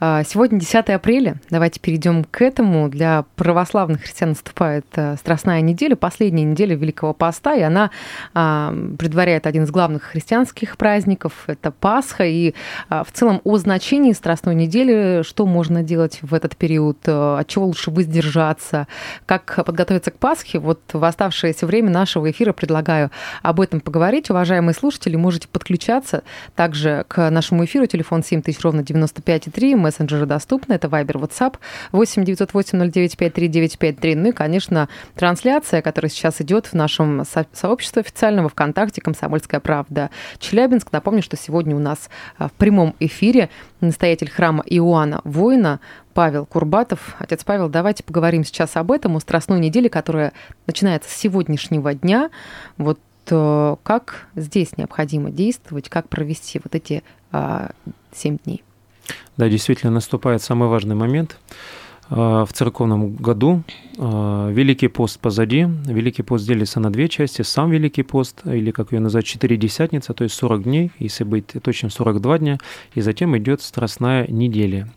А, 0.00 0.24
сегодня 0.24 0.58
10 0.58 0.90
апреля. 0.90 1.36
Давайте 1.48 1.80
перейдем 1.80 2.24
к 2.24 2.42
этому. 2.42 2.88
Для 2.88 3.24
православных 3.36 4.02
христиан 4.02 4.30
наступает 4.30 4.86
э, 4.96 5.16
Страстная 5.16 5.60
неделя, 5.62 5.96
последняя 5.96 6.44
неделя 6.44 6.74
Великого 6.74 7.14
Поста, 7.14 7.54
и 7.54 7.62
она 7.62 7.90
а, 8.34 8.74
предваряет 8.98 9.46
один 9.46 9.64
из 9.64 9.70
главных 9.70 10.02
христианских 10.04 10.76
праздников– 10.76 11.32
это 11.46 11.70
Пасха. 11.70 12.24
И 12.24 12.54
а, 12.88 13.04
в 13.04 13.12
целом 13.12 13.40
о 13.44 13.56
значении 13.56 14.12
Страстной 14.12 14.54
недели, 14.54 15.22
что 15.22 15.46
можно 15.46 15.82
делать 15.82 16.18
в 16.22 16.41
этот 16.44 16.56
период, 16.56 16.98
э, 17.06 17.36
от 17.38 17.46
чего 17.48 17.66
лучше 17.66 17.90
воздержаться, 17.90 18.86
как 19.26 19.64
подготовиться 19.64 20.10
к 20.10 20.18
Пасхе. 20.18 20.58
Вот 20.58 20.80
в 20.92 21.04
оставшееся 21.04 21.66
время 21.66 21.90
нашего 21.90 22.30
эфира 22.30 22.52
предлагаю 22.52 23.10
об 23.42 23.60
этом 23.60 23.80
поговорить. 23.80 24.30
Уважаемые 24.30 24.74
слушатели, 24.74 25.16
можете 25.16 25.48
подключаться 25.48 26.22
также 26.54 27.04
к 27.08 27.30
нашему 27.30 27.64
эфиру. 27.64 27.86
Телефон 27.86 28.22
7000 28.22 28.60
ровно 28.62 28.80
95,3. 28.80 29.76
Мессенджеры 29.76 30.26
доступны. 30.26 30.74
Это 30.74 30.88
Viber, 30.88 31.20
WhatsApp 31.20 31.56
8 31.92 32.24
908 32.24 32.90
09 32.90 33.16
53 33.16 33.48
953. 33.48 34.14
Ну 34.16 34.28
и, 34.28 34.32
конечно, 34.32 34.88
трансляция, 35.14 35.82
которая 35.82 36.10
сейчас 36.10 36.40
идет 36.40 36.66
в 36.66 36.74
нашем 36.74 37.24
сообществе 37.52 38.00
официального 38.00 38.48
ВКонтакте 38.48 39.00
«Комсомольская 39.00 39.60
правда» 39.60 40.10
Челябинск. 40.38 40.88
Напомню, 40.92 41.22
что 41.22 41.36
сегодня 41.36 41.76
у 41.76 41.78
нас 41.78 42.10
э, 42.38 42.48
в 42.48 42.52
прямом 42.52 42.94
эфире 42.98 43.50
настоятель 43.86 44.30
храма 44.30 44.62
Иоанна 44.66 45.20
Воина 45.24 45.80
Павел 46.14 46.46
Курбатов. 46.46 47.14
Отец 47.18 47.44
Павел, 47.44 47.68
давайте 47.68 48.02
поговорим 48.02 48.44
сейчас 48.44 48.76
об 48.76 48.92
этом, 48.92 49.16
о 49.16 49.20
Страстной 49.20 49.60
неделе, 49.60 49.88
которая 49.88 50.32
начинается 50.66 51.10
с 51.10 51.14
сегодняшнего 51.14 51.94
дня. 51.94 52.30
Вот 52.78 53.00
э, 53.30 53.76
как 53.82 54.26
здесь 54.34 54.76
необходимо 54.76 55.30
действовать, 55.30 55.88
как 55.88 56.08
провести 56.08 56.60
вот 56.62 56.74
эти 56.74 57.02
а, 57.30 57.70
семь 58.14 58.38
дней? 58.44 58.62
Да, 59.36 59.48
действительно 59.48 59.92
наступает 59.92 60.42
самый 60.42 60.68
важный 60.68 60.94
момент– 60.94 61.36
в 62.12 62.48
церковном 62.52 63.16
году. 63.16 63.62
Э, 63.96 64.50
Великий 64.52 64.88
пост 64.88 65.18
позади. 65.18 65.66
Великий 65.86 66.22
пост 66.22 66.46
делится 66.46 66.78
на 66.78 66.92
две 66.92 67.08
части. 67.08 67.40
Сам 67.40 67.70
Великий 67.70 68.02
пост, 68.02 68.42
или 68.44 68.70
как 68.70 68.92
ее 68.92 69.00
называют, 69.00 69.26
четыредесятница, 69.26 70.12
то 70.12 70.24
есть 70.24 70.34
40 70.34 70.62
дней, 70.62 70.90
если 70.98 71.24
быть 71.24 71.46
точным, 71.62 71.90
42 71.90 72.38
дня. 72.38 72.58
И 72.94 73.00
затем 73.00 73.36
идет 73.38 73.62
Страстная 73.62 74.26
неделя. 74.26 74.92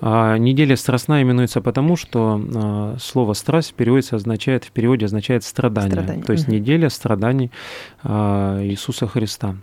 А 0.00 0.36
неделя 0.38 0.76
Страстная 0.76 1.22
именуется 1.22 1.60
потому, 1.60 1.96
что 1.96 2.40
э, 2.42 2.96
слово 3.00 3.34
«страсть» 3.34 3.74
переводится, 3.74 4.16
означает, 4.16 4.64
в 4.64 4.72
переводе 4.72 5.06
означает 5.06 5.44
«страдание». 5.44 5.92
страдание. 5.92 6.24
То 6.24 6.32
есть 6.32 6.48
неделя 6.48 6.90
страданий 6.90 7.50
Иисуса 8.02 9.06
Христа. 9.06 9.56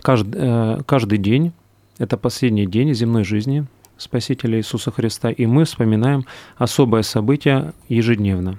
Каждый, 0.00 0.82
каждый 0.84 1.18
день, 1.18 1.52
это 1.98 2.16
последний 2.16 2.66
день 2.66 2.92
земной 2.92 3.22
жизни, 3.22 3.66
Спасителя 4.02 4.58
Иисуса 4.58 4.90
Христа, 4.90 5.30
и 5.30 5.46
мы 5.46 5.64
вспоминаем 5.64 6.26
особое 6.56 7.02
событие 7.02 7.72
ежедневно. 7.88 8.58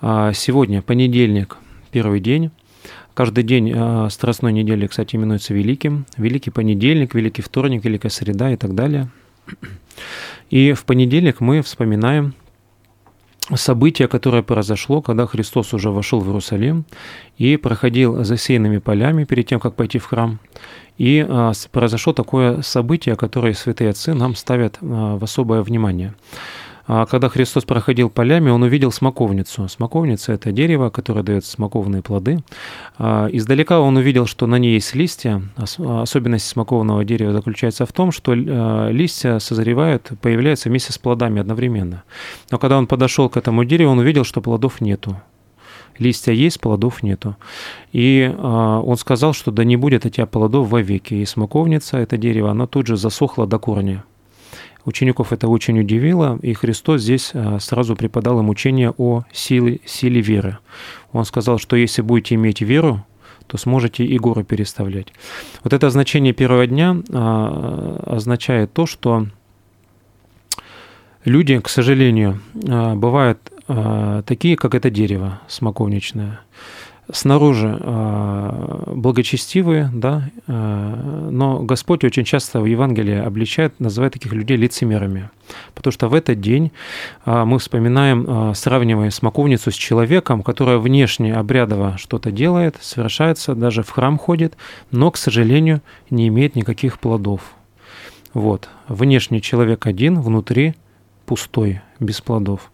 А, 0.00 0.32
сегодня 0.32 0.82
понедельник, 0.82 1.56
первый 1.90 2.20
день. 2.20 2.50
Каждый 3.14 3.44
день 3.44 3.72
а, 3.74 4.08
Страстной 4.10 4.52
недели, 4.52 4.86
кстати, 4.88 5.14
именуется 5.14 5.54
Великим. 5.54 6.06
Великий 6.16 6.50
понедельник, 6.50 7.14
Великий 7.14 7.42
вторник, 7.42 7.84
Великая 7.84 8.10
среда 8.10 8.52
и 8.52 8.56
так 8.56 8.74
далее. 8.74 9.08
И 10.50 10.72
в 10.72 10.84
понедельник 10.84 11.40
мы 11.40 11.62
вспоминаем 11.62 12.34
событие, 13.54 14.08
которое 14.08 14.42
произошло, 14.42 15.02
когда 15.02 15.26
Христос 15.26 15.74
уже 15.74 15.90
вошел 15.90 16.20
в 16.20 16.26
Иерусалим 16.26 16.84
и 17.36 17.56
проходил 17.56 18.24
засеянными 18.24 18.78
полями 18.78 19.24
перед 19.24 19.46
тем, 19.46 19.60
как 19.60 19.74
пойти 19.74 19.98
в 19.98 20.06
храм. 20.06 20.38
И 20.96 21.24
а, 21.28 21.52
произошло 21.72 22.12
такое 22.12 22.62
событие, 22.62 23.16
которое 23.16 23.52
святые 23.52 23.90
отцы 23.90 24.14
нам 24.14 24.34
ставят 24.34 24.78
а, 24.80 25.16
в 25.16 25.24
особое 25.24 25.62
внимание. 25.62 26.14
А, 26.86 27.06
когда 27.06 27.28
Христос 27.28 27.64
проходил 27.64 28.10
полями, 28.10 28.50
он 28.50 28.62
увидел 28.62 28.92
смоковницу. 28.92 29.68
Смоковница– 29.68 30.32
это 30.34 30.52
дерево, 30.52 30.90
которое 30.90 31.22
дает 31.22 31.44
смоковные 31.44 32.02
плоды. 32.02 32.38
Издалека 32.98 33.80
он 33.80 33.96
увидел, 33.96 34.26
что 34.26 34.46
на 34.46 34.56
ней 34.58 34.74
есть 34.74 34.94
листья. 34.94 35.42
Особенность 35.56 36.46
смоковного 36.46 37.04
дерева 37.04 37.32
заключается 37.32 37.86
в 37.86 37.92
том, 37.92 38.12
что 38.12 38.34
листья 38.34 39.38
созревают, 39.38 40.12
появляются 40.20 40.68
вместе 40.68 40.92
с 40.92 40.98
плодами 40.98 41.40
одновременно. 41.40 42.04
Но 42.50 42.58
когда 42.58 42.76
он 42.78 42.86
подошел 42.86 43.28
к 43.28 43.36
этому 43.36 43.64
дереву, 43.64 43.92
он 43.92 43.98
увидел, 43.98 44.24
что 44.24 44.40
плодов 44.40 44.80
нету 44.80 45.16
листья 45.98 46.32
есть, 46.32 46.60
плодов 46.60 47.02
нету. 47.02 47.36
И 47.92 48.30
э, 48.32 48.36
он 48.36 48.96
сказал, 48.96 49.32
что 49.32 49.50
да 49.50 49.64
не 49.64 49.76
будет 49.76 50.04
у 50.04 50.08
тебя 50.08 50.26
плодов 50.26 50.68
вовеки. 50.68 51.14
И 51.14 51.24
смоковница, 51.24 51.98
это 51.98 52.16
дерево, 52.16 52.50
оно 52.50 52.66
тут 52.66 52.86
же 52.86 52.96
засохло 52.96 53.46
до 53.46 53.58
корня. 53.58 54.04
Учеников 54.84 55.32
это 55.32 55.48
очень 55.48 55.78
удивило, 55.80 56.38
и 56.42 56.52
Христос 56.52 57.02
здесь 57.02 57.30
э, 57.32 57.58
сразу 57.60 57.96
преподал 57.96 58.40
им 58.40 58.50
учение 58.50 58.92
о 58.96 59.24
силе, 59.32 59.80
силе 59.86 60.20
веры. 60.20 60.58
Он 61.12 61.24
сказал, 61.24 61.58
что 61.58 61.76
если 61.76 62.02
будете 62.02 62.34
иметь 62.34 62.60
веру, 62.60 63.04
то 63.46 63.56
сможете 63.56 64.04
и 64.04 64.18
горы 64.18 64.44
переставлять. 64.44 65.08
Вот 65.62 65.72
это 65.72 65.90
значение 65.90 66.32
первого 66.32 66.66
дня 66.66 66.96
а, 67.12 68.02
означает 68.06 68.72
то, 68.72 68.86
что 68.86 69.26
люди, 71.24 71.60
к 71.60 71.68
сожалению, 71.68 72.40
а, 72.68 72.94
бывают 72.94 73.52
а, 73.68 74.22
такие, 74.22 74.56
как 74.56 74.74
это 74.74 74.90
дерево 74.90 75.40
смоковничное. 75.48 76.40
Снаружи 77.12 77.78
а, 77.80 78.92
благочестивые, 78.94 79.90
да, 79.92 80.30
но 80.46 81.60
Господь 81.60 82.02
очень 82.04 82.24
часто 82.24 82.60
в 82.60 82.64
Евангелии 82.64 83.18
обличает, 83.18 83.78
называет 83.78 84.14
таких 84.14 84.32
людей 84.32 84.56
лицемерами. 84.56 85.28
Потому 85.74 85.92
что 85.92 86.08
в 86.08 86.14
этот 86.14 86.40
день 86.40 86.72
мы 87.26 87.58
вспоминаем, 87.58 88.54
сравнивая 88.54 89.10
смоковницу 89.10 89.70
с 89.70 89.74
человеком, 89.74 90.42
которая 90.42 90.78
внешне 90.78 91.34
обрядово 91.34 91.98
что-то 91.98 92.30
делает, 92.30 92.76
совершается, 92.80 93.54
даже 93.54 93.82
в 93.82 93.90
храм 93.90 94.16
ходит, 94.16 94.56
но, 94.90 95.10
к 95.10 95.18
сожалению, 95.18 95.82
не 96.08 96.28
имеет 96.28 96.56
никаких 96.56 96.98
плодов. 96.98 97.54
Вот. 98.32 98.68
Внешний 98.88 99.42
человек 99.42 99.86
один, 99.86 100.20
внутри 100.20 100.74
пустой, 101.26 101.80
без 102.00 102.20
плодов. 102.20 102.70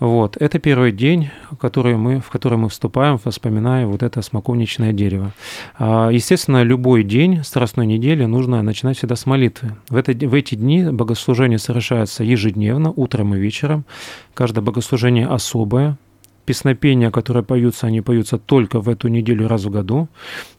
Вот. 0.00 0.36
Это 0.38 0.58
первый 0.58 0.92
день, 0.92 1.30
который 1.60 1.96
мы, 1.96 2.20
в 2.20 2.30
который 2.30 2.56
мы 2.56 2.70
вступаем, 2.70 3.18
вспоминая 3.18 3.86
вот 3.86 4.02
это 4.02 4.22
смоковничное 4.22 4.92
дерево. 4.92 5.32
А, 5.78 6.08
естественно, 6.08 6.62
любой 6.62 7.04
день 7.04 7.44
Страстной 7.44 7.86
недели 7.86 8.24
нужно 8.24 8.62
начинать 8.62 8.96
всегда 8.96 9.14
с 9.14 9.26
молитвы. 9.26 9.76
В, 9.90 9.96
это, 9.96 10.12
в 10.12 10.34
эти 10.34 10.54
дни 10.54 10.84
богослужение 10.90 11.58
совершается 11.58 12.24
ежедневно, 12.24 12.90
утром 12.90 13.34
и 13.34 13.38
вечером. 13.38 13.84
Каждое 14.32 14.62
богослужение 14.62 15.26
особое, 15.26 15.98
песнопения, 16.46 17.10
которые 17.10 17.44
поются, 17.44 17.86
они 17.86 18.00
поются 18.00 18.38
только 18.38 18.80
в 18.80 18.88
эту 18.88 19.08
неделю 19.08 19.46
раз 19.46 19.64
в 19.64 19.70
году. 19.70 20.08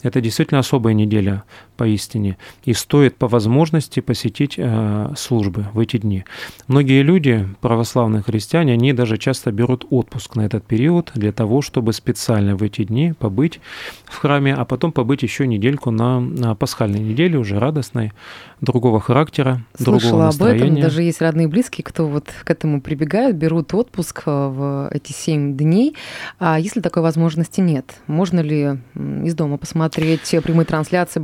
Это 0.03 0.21
действительно 0.21 0.59
особая 0.59 0.93
неделя 0.93 1.43
поистине. 1.81 2.37
И 2.63 2.73
стоит 2.73 3.17
по 3.17 3.27
возможности 3.27 4.01
посетить 4.01 4.53
э, 4.57 5.13
службы 5.17 5.65
в 5.73 5.79
эти 5.79 5.97
дни. 5.97 6.25
Многие 6.67 7.01
люди, 7.01 7.47
православные 7.59 8.21
христиане, 8.21 8.73
они 8.73 8.93
даже 8.93 9.17
часто 9.17 9.51
берут 9.51 9.87
отпуск 9.89 10.35
на 10.35 10.41
этот 10.41 10.63
период 10.63 11.11
для 11.15 11.31
того, 11.31 11.63
чтобы 11.63 11.93
специально 11.93 12.55
в 12.55 12.61
эти 12.61 12.83
дни 12.83 13.15
побыть 13.17 13.59
в 14.05 14.15
храме, 14.19 14.53
а 14.53 14.63
потом 14.63 14.91
побыть 14.91 15.23
еще 15.23 15.47
недельку 15.47 15.89
на, 15.89 16.19
на 16.19 16.53
пасхальной 16.53 16.99
неделе, 16.99 17.39
уже 17.39 17.57
радостной, 17.57 18.11
другого 18.59 18.99
характера, 18.99 19.65
Слышала 19.75 19.99
другого 19.99 20.25
настроения. 20.25 20.63
об 20.63 20.71
этом, 20.73 20.81
даже 20.83 21.01
есть 21.01 21.19
родные 21.19 21.45
и 21.45 21.49
близкие, 21.49 21.83
кто 21.83 22.07
вот 22.07 22.27
к 22.43 22.51
этому 22.51 22.79
прибегают, 22.79 23.37
берут 23.37 23.73
отпуск 23.73 24.21
э, 24.27 24.29
в 24.29 24.89
эти 24.91 25.13
семь 25.13 25.57
дней. 25.57 25.95
А 26.37 26.59
если 26.59 26.79
такой 26.79 27.01
возможности 27.01 27.59
нет, 27.59 27.85
можно 28.05 28.39
ли 28.39 28.77
из 28.93 29.33
дома 29.33 29.57
посмотреть 29.57 30.35
прямые 30.43 30.67
трансляции 30.67 31.19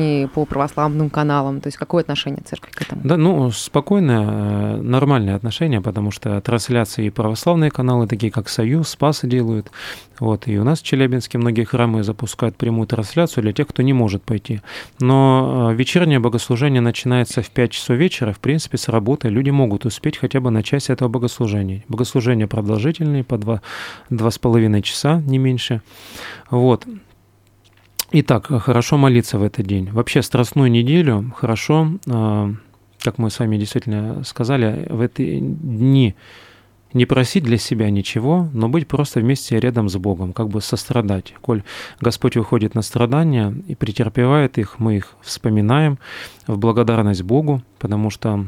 богослужений 0.00 0.28
по 0.28 0.44
православным 0.44 1.10
каналам? 1.10 1.60
То 1.60 1.68
есть 1.68 1.76
какое 1.76 2.02
отношение 2.02 2.42
церкви 2.44 2.70
к 2.72 2.82
этому? 2.82 3.00
Да, 3.04 3.16
ну, 3.16 3.50
спокойное, 3.50 4.26
э, 4.28 4.80
нормальное 4.82 5.36
отношение, 5.36 5.80
потому 5.80 6.10
что 6.10 6.40
трансляции 6.40 7.06
и 7.06 7.10
православные 7.10 7.70
каналы, 7.70 8.06
такие 8.06 8.32
как 8.32 8.48
«Союз», 8.48 8.88
«Спас» 8.88 9.20
делают. 9.22 9.70
Вот, 10.18 10.48
и 10.48 10.58
у 10.58 10.64
нас 10.64 10.80
в 10.80 10.84
Челябинске 10.84 11.38
многие 11.38 11.64
храмы 11.64 12.02
запускают 12.02 12.56
прямую 12.56 12.86
трансляцию 12.86 13.42
для 13.42 13.52
тех, 13.52 13.68
кто 13.68 13.82
не 13.82 13.92
может 13.92 14.22
пойти. 14.22 14.60
Но 15.00 15.70
э, 15.70 15.74
вечернее 15.74 16.18
богослужение 16.18 16.80
начинается 16.80 17.42
в 17.42 17.50
5 17.50 17.70
часов 17.70 17.96
вечера. 17.96 18.32
В 18.32 18.38
принципе, 18.38 18.76
с 18.76 18.88
работы 18.88 19.28
люди 19.28 19.50
могут 19.50 19.86
успеть 19.86 20.18
хотя 20.18 20.40
бы 20.40 20.50
на 20.50 20.62
часть 20.62 20.90
этого 20.90 21.08
богослужения. 21.08 21.84
Богослужения 21.88 22.46
продолжительные, 22.46 23.24
по 23.24 23.38
два, 23.38 23.62
два 24.10 24.30
с 24.30 24.38
половиной 24.38 24.82
часа, 24.82 25.22
не 25.26 25.38
меньше. 25.38 25.80
Вот. 26.50 26.86
Итак, 28.12 28.46
хорошо 28.46 28.96
молиться 28.96 29.38
в 29.38 29.44
этот 29.44 29.66
день. 29.66 29.88
Вообще, 29.92 30.22
страстную 30.22 30.68
неделю 30.68 31.32
хорошо, 31.36 31.92
э, 32.06 32.54
как 32.98 33.18
мы 33.18 33.30
с 33.30 33.38
вами 33.38 33.56
действительно 33.56 34.24
сказали, 34.24 34.88
в 34.90 35.00
эти 35.00 35.38
дни 35.38 36.16
не 36.92 37.06
просить 37.06 37.44
для 37.44 37.56
себя 37.56 37.88
ничего, 37.88 38.48
но 38.52 38.68
быть 38.68 38.88
просто 38.88 39.20
вместе 39.20 39.60
рядом 39.60 39.88
с 39.88 39.96
Богом, 39.96 40.32
как 40.32 40.48
бы 40.48 40.60
сострадать. 40.60 41.34
Коль 41.40 41.62
Господь 42.00 42.36
выходит 42.36 42.74
на 42.74 42.82
страдания 42.82 43.54
и 43.68 43.76
претерпевает 43.76 44.58
их, 44.58 44.80
мы 44.80 44.96
их 44.96 45.14
вспоминаем 45.20 46.00
в 46.48 46.58
благодарность 46.58 47.22
Богу, 47.22 47.62
потому 47.78 48.10
что 48.10 48.44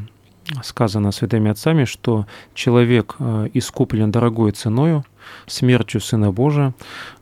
сказано 0.63 1.13
святыми 1.13 1.51
отцами, 1.51 1.85
что 1.85 2.27
человек 2.55 3.17
э, 3.19 3.49
искуплен 3.55 4.11
дорогой 4.11 4.53
ценою, 4.53 5.05
смертью 5.47 6.01
Сына 6.01 6.33
Божия, 6.33 6.75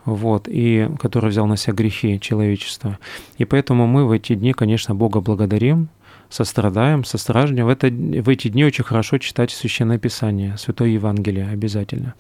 вот, 0.05 0.49
и 0.49 0.89
который 0.99 1.31
взял 1.31 1.47
на 1.47 1.57
себя 1.57 1.75
грехи 1.75 2.19
человечества. 2.21 2.99
И 3.39 3.45
поэтому 3.45 3.87
мы 3.87 4.07
в 4.07 4.11
эти 4.11 4.35
дни, 4.35 4.53
конечно, 4.53 4.95
Бога 4.95 5.21
благодарим, 5.21 5.89
сострадаем, 6.31 7.05
состраждем. 7.05 7.67
В, 7.67 7.69
это, 7.69 7.89
в 7.89 8.29
эти 8.29 8.49
дни 8.49 8.65
очень 8.65 8.85
хорошо 8.85 9.19
читать 9.19 9.50
Священное 9.50 9.99
Писание, 9.99 10.57
Святое 10.57 10.91
Евангелие 10.91 11.49
обязательно. 11.49 12.15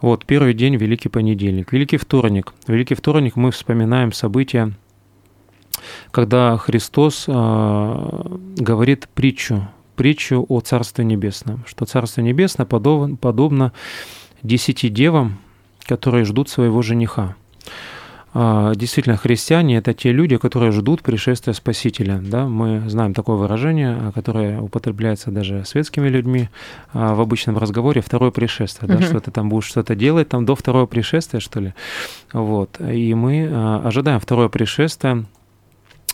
Вот, 0.00 0.24
первый 0.24 0.54
день– 0.54 0.76
Великий 0.76 1.08
Понедельник. 1.08 1.72
Великий 1.72 1.98
Вторник. 1.98 2.52
Великий 2.66 2.94
Вторник 2.94 3.36
мы 3.36 3.50
вспоминаем 3.50 4.12
события, 4.12 4.72
когда 6.10 6.56
Христос 6.56 7.26
э, 7.28 8.38
говорит 8.56 9.08
притчу, 9.14 9.68
притчу 9.96 10.44
о 10.48 10.60
Царстве 10.60 11.04
Небесном, 11.04 11.64
что 11.66 11.84
Царство 11.84 12.20
Небесное 12.20 12.66
подобно, 12.66 13.72
десяти 14.42 14.88
девам, 14.88 15.38
которые 15.86 16.24
ждут 16.24 16.48
своего 16.48 16.82
жениха. 16.82 17.36
А, 18.34 18.74
действительно, 18.74 19.16
христиане— 19.16 19.76
это 19.78 19.92
те 19.92 20.10
люди, 20.10 20.38
которые 20.38 20.72
ждут 20.72 21.02
пришествия 21.02 21.52
Спасителя. 21.52 22.18
Да? 22.22 22.46
Мы 22.46 22.88
знаем 22.88 23.12
такое 23.12 23.36
выражение, 23.36 23.94
а, 24.00 24.12
которое 24.12 24.60
употребляется 24.60 25.30
даже 25.30 25.64
светскими 25.66 26.08
людьми 26.08 26.48
а, 26.94 27.14
в 27.14 27.20
обычном 27.20 27.58
разговоре 27.58 28.00
«второе 28.00 28.30
пришествие». 28.30 28.88
Да? 28.88 29.02
Что 29.02 29.20
ты 29.20 29.30
там 29.30 29.50
будешь 29.50 29.66
что-то 29.66 29.94
делать 29.94 30.30
там 30.30 30.46
до 30.46 30.54
второго 30.54 30.86
пришествия, 30.86 31.40
что 31.40 31.60
ли? 31.60 31.74
Вот. 32.32 32.80
И 32.80 33.12
мы 33.14 33.50
ожидаем 33.84 34.18
второе 34.18 34.48
пришествие 34.48 35.26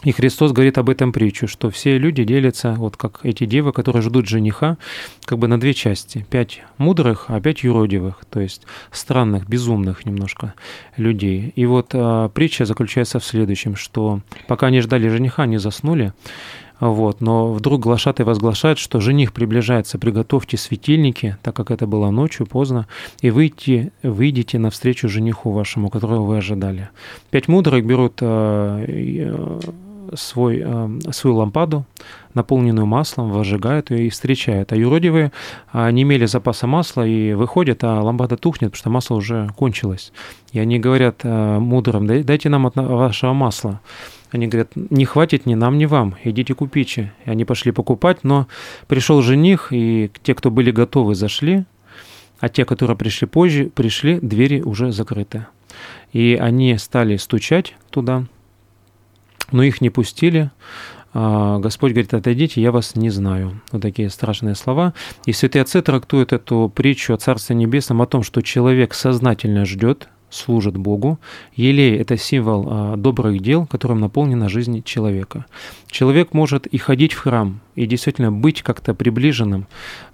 и 0.04 0.12
Христос 0.12 0.52
говорит 0.52 0.78
об 0.78 0.90
этом 0.90 1.12
притчу, 1.12 1.48
что 1.48 1.70
все 1.70 1.98
люди 1.98 2.22
делятся, 2.22 2.74
вот 2.74 2.96
как 2.96 3.20
эти 3.24 3.46
девы, 3.46 3.72
которые 3.72 4.00
ждут 4.02 4.28
жениха, 4.28 4.78
как 5.24 5.38
бы 5.38 5.48
на 5.48 5.58
две 5.58 5.74
части. 5.74 6.24
Пять 6.30 6.62
мудрых, 6.76 7.24
а 7.28 7.40
пять 7.40 7.64
юродивых, 7.64 8.24
то 8.30 8.38
есть 8.38 8.62
странных, 8.92 9.48
безумных 9.48 10.06
немножко 10.06 10.54
людей. 10.96 11.52
И 11.56 11.66
вот 11.66 11.90
а, 11.94 12.28
притча 12.28 12.64
заключается 12.64 13.18
в 13.18 13.24
следующем, 13.24 13.74
что 13.74 14.20
пока 14.46 14.68
они 14.68 14.80
ждали 14.82 15.08
жениха, 15.08 15.42
они 15.42 15.58
заснули, 15.58 16.12
вот, 16.80 17.20
но 17.20 17.52
вдруг 17.52 17.80
глашатый 17.80 18.24
возглашает, 18.24 18.78
что 18.78 19.00
жених 19.00 19.32
приближается, 19.32 19.98
приготовьте 19.98 20.56
светильники, 20.56 21.37
так 21.42 21.56
как 21.56 21.72
это 21.72 21.88
было 21.88 22.11
ночью, 22.11 22.46
поздно, 22.46 22.87
и 23.20 23.30
выйти, 23.30 23.92
выйдите 24.04 24.58
навстречу 24.58 25.08
жениху 25.08 25.50
вашему, 25.50 25.90
которого 25.90 26.22
вы 26.22 26.37
ожидали. 26.38 26.90
Пять 27.30 27.48
мудрых 27.48 27.84
берут 27.84 28.18
э, 28.20 29.61
свой, 30.14 30.62
э, 30.64 30.88
свою 31.12 31.37
лампаду, 31.37 31.85
наполненную 32.35 32.87
маслом, 32.87 33.31
возжигают 33.31 33.90
ее 33.90 34.07
и 34.07 34.11
встречают. 34.11 34.73
А 34.73 34.77
юродивые 34.77 35.33
э, 35.73 35.90
не 35.90 36.03
имели 36.03 36.27
запаса 36.27 36.66
масла 36.66 37.07
и 37.07 37.33
выходят, 37.35 37.85
а 37.85 38.01
лампада 38.03 38.37
тухнет, 38.37 38.73
потому 38.73 38.79
что 38.79 38.90
масло 38.90 39.14
уже 39.16 39.51
кончилось. 39.57 40.12
И 40.53 40.59
они 40.59 40.79
говорят 40.79 41.21
э, 41.23 41.59
мудрым, 41.59 42.07
дайте 42.07 42.49
нам 42.49 42.66
от 42.66 42.77
вашего 42.77 43.33
масла. 43.33 43.81
Они 44.31 44.47
говорят, 44.47 44.73
не 44.75 45.05
хватит 45.05 45.47
ни 45.47 45.55
нам, 45.55 45.79
ни 45.79 45.87
вам, 45.87 46.14
идите 46.23 46.55
купите. 46.55 47.12
И 47.25 47.31
они 47.31 47.44
пошли 47.44 47.73
покупать, 47.73 48.25
но 48.25 48.47
пришел 48.87 49.23
жених, 49.23 49.68
и 49.73 50.11
те, 50.23 50.35
кто 50.35 50.51
были 50.51 50.71
готовы, 50.71 51.14
зашли, 51.14 51.64
а 52.40 52.49
те, 52.49 52.64
которые 52.64 52.97
пришли 52.97 53.27
позже, 53.27 53.71
пришли, 53.75 54.18
двери 54.21 54.61
уже 54.61 54.92
закрыты. 54.92 55.47
И 56.12 56.38
они 56.40 56.77
стали 56.79 57.16
стучать 57.16 57.75
туда, 57.90 58.25
но 59.50 59.62
их 59.62 59.80
не 59.80 59.90
пустили. 59.90 60.50
А, 61.14 61.58
Господь 61.58 61.92
говорит, 61.92 62.14
отойдите, 62.14 62.61
я 62.61 62.70
вас 62.70 62.94
не 62.94 63.11
знаю. 63.11 63.61
Вот 63.72 63.82
такие 63.82 64.11
страшные 64.11 64.54
слова. 64.54 64.94
И 65.26 65.32
святые 65.32 65.62
отцы 65.62 65.80
трактуют 65.82 66.32
эту 66.32 66.70
притчу 66.74 67.14
о 67.14 67.16
Царстве 67.16 67.56
Небесном 67.56 68.02
о 68.02 68.06
том, 68.06 68.22
что 68.22 68.42
человек 68.42 68.94
сознательно 68.94 69.64
ждет, 69.64 70.08
служит 70.30 70.76
Богу. 70.76 71.18
Елей– 71.54 71.96
это 71.98 72.18
символ 72.18 72.66
а, 72.68 72.96
добрых 72.96 73.40
дел, 73.40 73.66
которым 73.66 74.00
наполнена 74.00 74.48
жизнь 74.48 74.82
человека. 74.82 75.46
Человек 75.90 76.34
может 76.34 76.66
и 76.66 76.76
ходить 76.76 77.14
в 77.14 77.20
храм, 77.20 77.61
и 77.74 77.87
действительно 77.87 78.30
быть 78.30 78.62
как-то 78.62 78.92
приближенным 78.92 79.66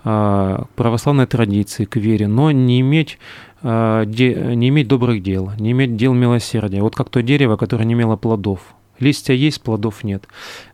а, 0.05 0.65
к 0.65 0.69
православной 0.77 1.27
традиции, 1.27 1.85
к 1.85 1.97
вере, 1.97 2.29
но 2.29 2.51
не 2.51 2.81
иметь 2.81 3.19
не 3.63 4.69
иметь 4.69 4.89
добрых 4.89 5.23
дел, 5.23 5.51
не 5.59 5.71
иметь 5.71 5.97
дел 5.97 6.13
милосердия. 6.13 6.83
Вот 6.83 6.95
как 6.95 7.09
то 7.09 7.23
дерево, 7.23 7.57
которое 7.57 7.87
не 7.87 7.95
имело 7.95 8.17
плодов. 8.17 8.75
Листья 8.99 9.35
есть, 9.35 9.61
плодов 9.63 10.05
нет. 10.05 10.27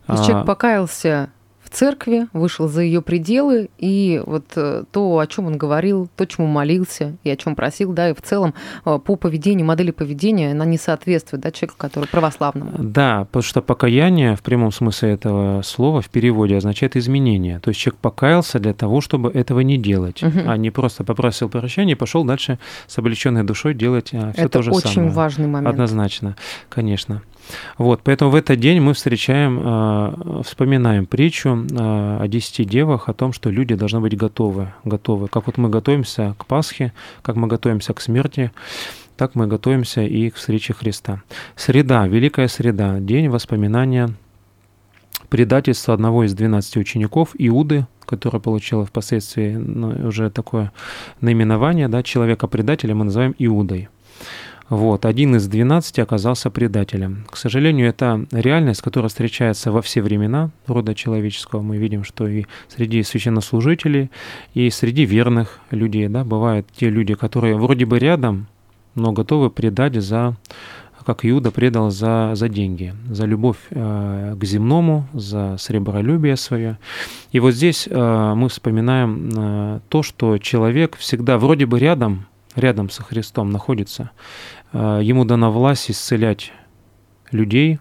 То 0.07 0.13
есть 0.13 0.25
человек 0.25 0.43
а, 0.43 0.47
покаялся 0.47 1.29
в 1.63 1.69
церкви, 1.69 2.27
вышел 2.33 2.67
за 2.67 2.81
ее 2.81 3.01
пределы, 3.01 3.69
и 3.77 4.21
вот 4.25 4.45
э, 4.55 4.83
то, 4.91 5.19
о 5.19 5.27
чем 5.27 5.45
он 5.45 5.57
говорил, 5.57 6.09
то, 6.15 6.25
чему 6.25 6.47
молился 6.47 7.15
и 7.23 7.29
о 7.29 7.35
чем 7.37 7.55
просил, 7.55 7.93
да, 7.93 8.09
и 8.09 8.13
в 8.13 8.21
целом 8.21 8.53
э, 8.85 8.99
по 9.03 9.15
поведению, 9.15 9.65
модели 9.65 9.91
поведения, 9.91 10.51
она 10.51 10.65
не 10.65 10.77
соответствует, 10.77 11.41
да, 11.41 11.51
человеку, 11.51 11.75
который 11.77 12.09
православному. 12.09 12.71
Да, 12.77 13.25
потому 13.25 13.43
что 13.43 13.61
покаяние 13.61 14.35
в 14.35 14.41
прямом 14.41 14.71
смысле 14.71 15.11
этого 15.11 15.61
слова 15.61 16.01
в 16.01 16.09
переводе 16.09 16.57
означает 16.57 16.97
изменение. 16.97 17.59
То 17.59 17.69
есть 17.69 17.79
человек 17.79 17.99
покаялся 18.01 18.59
для 18.59 18.73
того, 18.73 18.99
чтобы 18.99 19.29
этого 19.31 19.61
не 19.61 19.77
делать, 19.77 20.21
угу. 20.23 20.39
а 20.45 20.57
не 20.57 20.71
просто 20.71 21.03
попросил 21.03 21.47
прощения 21.47 21.93
и 21.93 21.95
пошел 21.95 22.25
дальше 22.25 22.59
с 22.87 22.97
облегченной 22.97 23.43
душой 23.43 23.73
делать 23.73 24.09
все 24.09 24.31
Это 24.35 24.49
то 24.49 24.61
же 24.61 24.73
самое. 24.73 24.79
Это 24.79 24.89
очень 24.89 25.09
важный 25.09 25.47
момент. 25.47 25.69
Однозначно, 25.73 26.35
конечно. 26.69 27.21
Вот, 27.77 28.01
поэтому 28.03 28.31
в 28.31 28.35
этот 28.35 28.59
день 28.59 28.81
мы 28.81 28.93
встречаем, 28.93 29.59
э, 29.63 30.41
вспоминаем 30.43 31.05
притчу 31.05 31.65
э, 31.69 32.17
о 32.21 32.27
десяти 32.27 32.65
девах, 32.65 33.09
о 33.09 33.13
том, 33.13 33.33
что 33.33 33.49
люди 33.49 33.75
должны 33.75 33.99
быть 33.99 34.17
готовы, 34.17 34.73
готовы. 34.83 35.27
Как 35.27 35.47
вот 35.47 35.57
мы 35.57 35.69
готовимся 35.69 36.35
к 36.37 36.45
Пасхе, 36.45 36.93
как 37.21 37.35
мы 37.35 37.47
готовимся 37.47 37.93
к 37.93 38.01
смерти, 38.01 38.51
так 39.17 39.35
мы 39.35 39.47
готовимся 39.47 40.01
и 40.01 40.29
к 40.29 40.35
встрече 40.35 40.73
Христа. 40.73 41.21
Среда, 41.55 42.07
Великая 42.07 42.47
Среда, 42.47 42.99
день 42.99 43.29
воспоминания 43.29 44.09
предательства 45.29 45.93
одного 45.93 46.25
из 46.25 46.33
12 46.33 46.77
учеников, 46.77 47.29
Иуды, 47.37 47.87
который 48.05 48.41
получил 48.41 48.85
впоследствии 48.85 49.55
ну, 49.55 50.07
уже 50.07 50.29
такое 50.29 50.71
наименование, 51.21 51.87
да, 51.87 52.03
человека-предателя 52.03 52.93
мы 52.93 53.05
называем 53.05 53.33
Иудой. 53.37 53.89
Вот, 54.71 55.05
один 55.05 55.35
из 55.35 55.49
двенадцати 55.49 55.99
оказался 55.99 56.49
предателем. 56.49 57.25
К 57.29 57.35
сожалению, 57.35 57.89
это 57.89 58.25
реальность, 58.31 58.81
которая 58.81 59.09
встречается 59.09 59.69
во 59.69 59.81
все 59.81 60.01
времена 60.01 60.49
рода 60.65 60.95
человеческого. 60.95 61.61
Мы 61.61 61.75
видим, 61.75 62.05
что 62.05 62.25
и 62.25 62.45
среди 62.69 63.03
священнослужителей, 63.03 64.09
и 64.53 64.69
среди 64.69 65.03
верных 65.03 65.59
людей, 65.71 66.07
да, 66.07 66.23
бывают 66.23 66.67
те 66.73 66.89
люди, 66.89 67.15
которые 67.15 67.57
вроде 67.57 67.85
бы 67.85 67.99
рядом, 67.99 68.47
но 68.95 69.11
готовы 69.11 69.49
предать 69.49 69.95
за 69.95 70.37
как 71.05 71.25
Иуда 71.25 71.51
предал 71.51 71.89
за, 71.89 72.31
за 72.35 72.47
деньги, 72.47 72.93
за 73.09 73.25
любовь 73.25 73.57
э, 73.71 74.35
к 74.39 74.43
земному, 74.45 75.05
за 75.11 75.57
сребролюбие 75.57 76.37
свое. 76.37 76.77
И 77.33 77.41
вот 77.41 77.51
здесь 77.51 77.89
э, 77.91 78.33
мы 78.37 78.47
вспоминаем 78.47 79.31
э, 79.35 79.79
то, 79.89 80.01
что 80.01 80.37
человек 80.37 80.95
всегда 80.95 81.37
вроде 81.37 81.65
бы 81.65 81.77
рядом, 81.77 82.27
рядом 82.55 82.89
со 82.89 83.03
Христом 83.03 83.49
находится, 83.49 84.11
ему 84.73 85.25
дана 85.25 85.49
власть 85.49 85.91
исцелять 85.91 86.51
людей, 87.31 87.79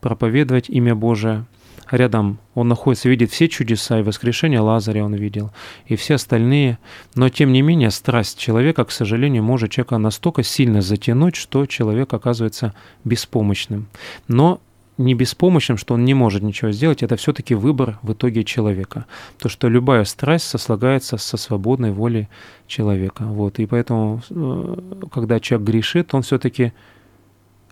проповедовать 0.00 0.68
имя 0.68 0.94
Божие. 0.94 1.46
Рядом 1.90 2.38
он 2.54 2.68
находится, 2.68 3.08
видит 3.08 3.32
все 3.32 3.48
чудеса, 3.48 3.98
и 3.98 4.02
воскрешение 4.02 4.60
Лазаря 4.60 5.04
он 5.04 5.14
видел, 5.14 5.50
и 5.86 5.96
все 5.96 6.14
остальные. 6.14 6.78
Но, 7.16 7.28
тем 7.28 7.52
не 7.52 7.62
менее, 7.62 7.90
страсть 7.90 8.38
человека, 8.38 8.84
к 8.84 8.92
сожалению, 8.92 9.42
может 9.42 9.72
человека 9.72 9.98
настолько 9.98 10.44
сильно 10.44 10.82
затянуть, 10.82 11.34
что 11.34 11.66
человек 11.66 12.14
оказывается 12.14 12.74
беспомощным. 13.02 13.88
Но 14.28 14.60
не 15.00 15.14
беспомощным, 15.14 15.78
что 15.78 15.94
он 15.94 16.04
не 16.04 16.14
может 16.14 16.42
ничего 16.42 16.72
сделать, 16.72 17.02
это 17.02 17.16
все-таки 17.16 17.54
выбор 17.54 17.98
в 18.02 18.12
итоге 18.12 18.44
человека. 18.44 19.06
То, 19.38 19.48
что 19.48 19.68
любая 19.68 20.04
страсть 20.04 20.44
сослагается 20.44 21.16
со 21.16 21.36
свободной 21.36 21.90
волей 21.90 22.28
человека. 22.66 23.24
Вот. 23.24 23.58
И 23.58 23.66
поэтому, 23.66 24.22
э, 24.30 24.76
когда 25.10 25.40
человек 25.40 25.68
грешит, 25.68 26.14
он 26.14 26.22
все-таки 26.22 26.72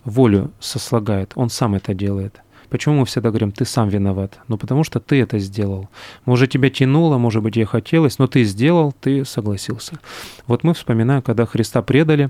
волю 0.05 0.51
сослагает, 0.59 1.33
он 1.35 1.49
сам 1.49 1.75
это 1.75 1.93
делает. 1.93 2.41
Почему 2.69 2.99
мы 2.99 3.05
всегда 3.05 3.29
говорим, 3.29 3.51
ты 3.51 3.65
сам 3.65 3.89
виноват? 3.89 4.39
Ну, 4.47 4.57
потому 4.57 4.83
что 4.83 4.99
ты 4.99 5.19
это 5.21 5.39
сделал. 5.39 5.89
Может, 6.25 6.51
тебя 6.51 6.69
тянуло, 6.69 7.17
может 7.17 7.41
быть, 7.41 7.55
ей 7.55 7.65
хотелось, 7.65 8.19
но 8.19 8.27
ты 8.27 8.43
сделал, 8.43 8.93
ты 9.01 9.25
согласился. 9.25 9.99
Вот 10.45 10.63
мы 10.63 10.73
вспоминаем, 10.73 11.23
когда 11.23 11.45
Христа 11.45 11.81
предали, 11.81 12.29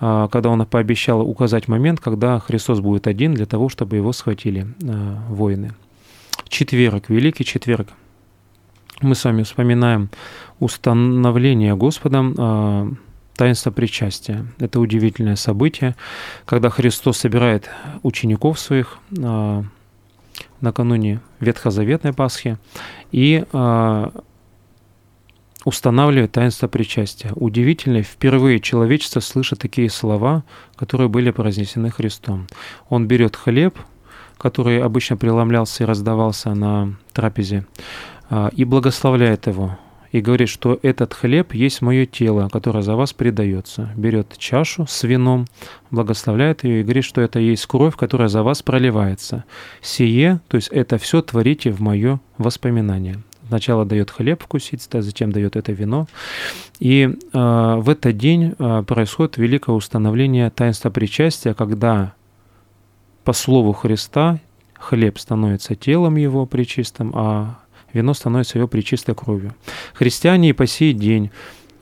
а, 0.00 0.28
когда 0.28 0.50
Он 0.50 0.66
пообещал 0.66 1.20
указать 1.20 1.68
момент, 1.68 2.00
когда 2.00 2.40
Христос 2.40 2.80
будет 2.80 3.06
один 3.06 3.34
для 3.34 3.46
того, 3.46 3.68
чтобы 3.68 3.96
его 3.96 4.12
схватили 4.12 4.66
а, 4.82 5.18
воины. 5.28 5.72
Четверг, 6.48 7.08
Великий 7.08 7.44
Четверг. 7.44 7.88
Мы 9.02 9.14
с 9.14 9.24
вами 9.24 9.42
вспоминаем 9.42 10.10
установление 10.58 11.76
Господом 11.76 12.34
а, 12.38 12.88
таинство 13.36 13.70
причастия. 13.70 14.46
Это 14.58 14.80
удивительное 14.80 15.36
событие, 15.36 15.94
когда 16.44 16.70
Христос 16.70 17.18
собирает 17.18 17.70
учеников 18.02 18.58
своих 18.58 18.98
накануне 20.60 21.20
Ветхозаветной 21.40 22.12
Пасхи 22.12 22.58
и 23.12 23.44
э, 23.50 24.10
устанавливает 25.64 26.32
таинство 26.32 26.68
причастия. 26.68 27.32
Удивительно, 27.34 28.02
впервые 28.02 28.60
человечество 28.60 29.20
слышит 29.20 29.58
такие 29.58 29.90
слова, 29.90 30.44
которые 30.76 31.08
были 31.08 31.30
произнесены 31.30 31.90
Христом. 31.90 32.46
Он 32.88 33.06
берет 33.06 33.36
хлеб, 33.36 33.78
который 34.38 34.82
обычно 34.82 35.16
преломлялся 35.16 35.84
и 35.84 35.86
раздавался 35.86 36.54
на 36.54 36.94
трапезе, 37.12 37.66
э, 38.30 38.50
и 38.52 38.64
благословляет 38.64 39.46
его 39.46 39.78
и 40.16 40.22
говорит, 40.22 40.48
что 40.48 40.78
этот 40.80 41.12
хлеб 41.12 41.52
есть 41.52 41.82
мое 41.82 42.06
тело, 42.06 42.48
которое 42.48 42.82
за 42.82 42.96
вас 42.96 43.12
предается. 43.12 43.90
Берет 43.96 44.34
чашу 44.38 44.86
с 44.88 45.02
вином, 45.02 45.44
благословляет 45.90 46.64
ее 46.64 46.80
и 46.80 46.82
говорит, 46.82 47.04
что 47.04 47.20
это 47.20 47.38
есть 47.38 47.66
кровь, 47.66 47.96
которая 47.96 48.28
за 48.28 48.42
вас 48.42 48.62
проливается. 48.62 49.44
Сие, 49.82 50.40
то 50.48 50.56
есть 50.56 50.68
это 50.68 50.96
все 50.96 51.20
творите 51.20 51.70
в 51.70 51.80
мое 51.80 52.18
воспоминание. 52.38 53.18
Сначала 53.48 53.84
дает 53.84 54.10
хлеб 54.10 54.42
вкусить, 54.42 54.88
а 54.92 55.02
затем 55.02 55.32
дает 55.32 55.54
это 55.54 55.72
вино. 55.72 56.08
И 56.80 57.02
э, 57.02 57.74
в 57.78 57.90
этот 57.90 58.16
день 58.16 58.54
э, 58.58 58.84
происходит 58.86 59.36
великое 59.36 59.72
установление 59.76 60.48
таинства 60.48 60.88
причастия, 60.88 61.52
когда 61.52 62.14
по 63.22 63.34
слову 63.34 63.74
Христа 63.74 64.40
хлеб 64.78 65.18
становится 65.18 65.74
телом 65.74 66.16
его 66.16 66.46
причистым, 66.46 67.12
а 67.14 67.58
вино 67.96 68.14
становится 68.14 68.58
ее 68.58 68.68
причистой 68.68 69.14
кровью. 69.14 69.54
Христиане 69.94 70.50
и 70.50 70.52
по 70.52 70.66
сей 70.66 70.92
день 70.92 71.30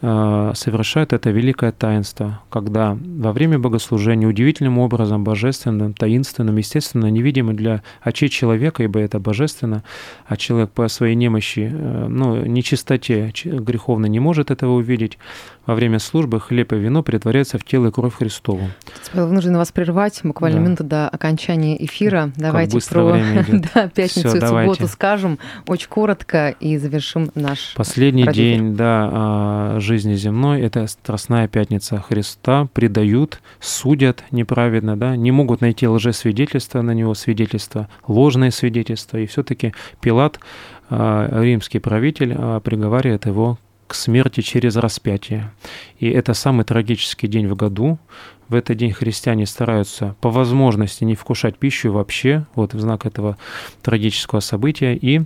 э, 0.00 0.52
совершают 0.54 1.12
это 1.12 1.30
великое 1.30 1.72
таинство, 1.72 2.40
когда 2.50 2.96
во 3.02 3.32
время 3.32 3.58
богослужения 3.58 4.28
удивительным 4.28 4.78
образом, 4.78 5.24
божественным, 5.24 5.94
таинственным, 5.94 6.56
естественно, 6.56 7.06
невидимым 7.10 7.56
для 7.56 7.82
очей 8.00 8.28
человека, 8.28 8.82
ибо 8.82 9.00
это 9.00 9.18
божественно, 9.18 9.82
а 10.26 10.36
человек 10.36 10.70
по 10.70 10.88
своей 10.88 11.14
немощи, 11.14 11.70
э, 11.72 12.06
ну, 12.08 12.44
нечистоте 12.46 13.32
греховно 13.44 14.06
не 14.06 14.20
может 14.20 14.50
этого 14.50 14.72
увидеть, 14.74 15.18
во 15.66 15.74
время 15.74 15.98
службы 15.98 16.40
хлеб 16.40 16.72
и 16.72 16.76
вино 16.76 17.02
притворяются 17.02 17.58
в 17.58 17.64
тело 17.64 17.88
и 17.88 17.90
кровь 17.90 18.14
Христову. 18.14 18.68
Вынуждена 19.12 19.58
вас 19.58 19.72
прервать 19.72 20.20
буквально 20.22 20.58
да. 20.58 20.64
минуту 20.64 20.84
до 20.84 21.08
окончания 21.08 21.82
эфира. 21.84 22.32
Давайте 22.36 22.78
про 22.88 23.12
да, 23.74 23.88
пятницу 23.88 24.28
Всё, 24.28 24.36
и 24.36 24.40
давайте. 24.40 24.74
субботу 24.74 24.92
скажем 24.92 25.38
очень 25.66 25.88
коротко 25.88 26.50
и 26.60 26.76
завершим 26.76 27.30
наш 27.34 27.74
Последний 27.74 28.26
день 28.26 28.76
да, 28.76 29.10
а, 29.12 29.80
жизни 29.80 30.14
земной– 30.14 30.60
это 30.62 30.86
Страстная 30.86 31.48
Пятница 31.48 31.98
Христа. 32.00 32.68
Предают, 32.72 33.40
судят 33.60 34.24
неправедно, 34.30 34.96
да, 34.96 35.16
не 35.16 35.30
могут 35.30 35.60
найти 35.60 35.86
лжесвидетельства 35.86 36.82
на 36.82 36.92
него, 36.92 37.14
свидетельства, 37.14 37.88
ложные 38.06 38.50
свидетельства. 38.50 39.18
И 39.18 39.26
все 39.26 39.42
таки 39.42 39.74
Пилат, 40.00 40.40
а, 40.90 41.42
римский 41.42 41.78
правитель, 41.78 42.34
а, 42.36 42.60
приговаривает 42.60 43.26
его 43.26 43.58
к 43.86 43.94
смерти 43.94 44.40
через 44.40 44.76
распятие. 44.76 45.50
И 45.98 46.08
это 46.08 46.34
самый 46.34 46.64
трагический 46.64 47.28
день 47.28 47.46
в 47.46 47.56
году. 47.56 47.98
В 48.48 48.54
этот 48.54 48.76
день 48.76 48.92
христиане 48.92 49.46
стараются 49.46 50.16
по 50.20 50.30
возможности 50.30 51.04
не 51.04 51.14
вкушать 51.14 51.56
пищу 51.56 51.92
вообще, 51.92 52.46
вот 52.54 52.74
в 52.74 52.80
знак 52.80 53.06
этого 53.06 53.38
трагического 53.82 54.40
события. 54.40 54.94
И 54.94 55.22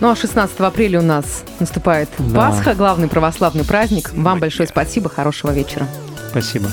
ну 0.00 0.10
а 0.10 0.16
16 0.16 0.60
апреля 0.60 1.00
у 1.00 1.02
нас 1.02 1.44
наступает 1.58 2.08
да. 2.18 2.50
Пасха, 2.50 2.74
главный 2.74 3.08
православный 3.08 3.64
праздник. 3.64 4.12
Вам 4.14 4.38
большое 4.38 4.68
спасибо, 4.68 5.08
хорошего 5.08 5.50
вечера. 5.50 5.88
Спасибо. 6.30 6.68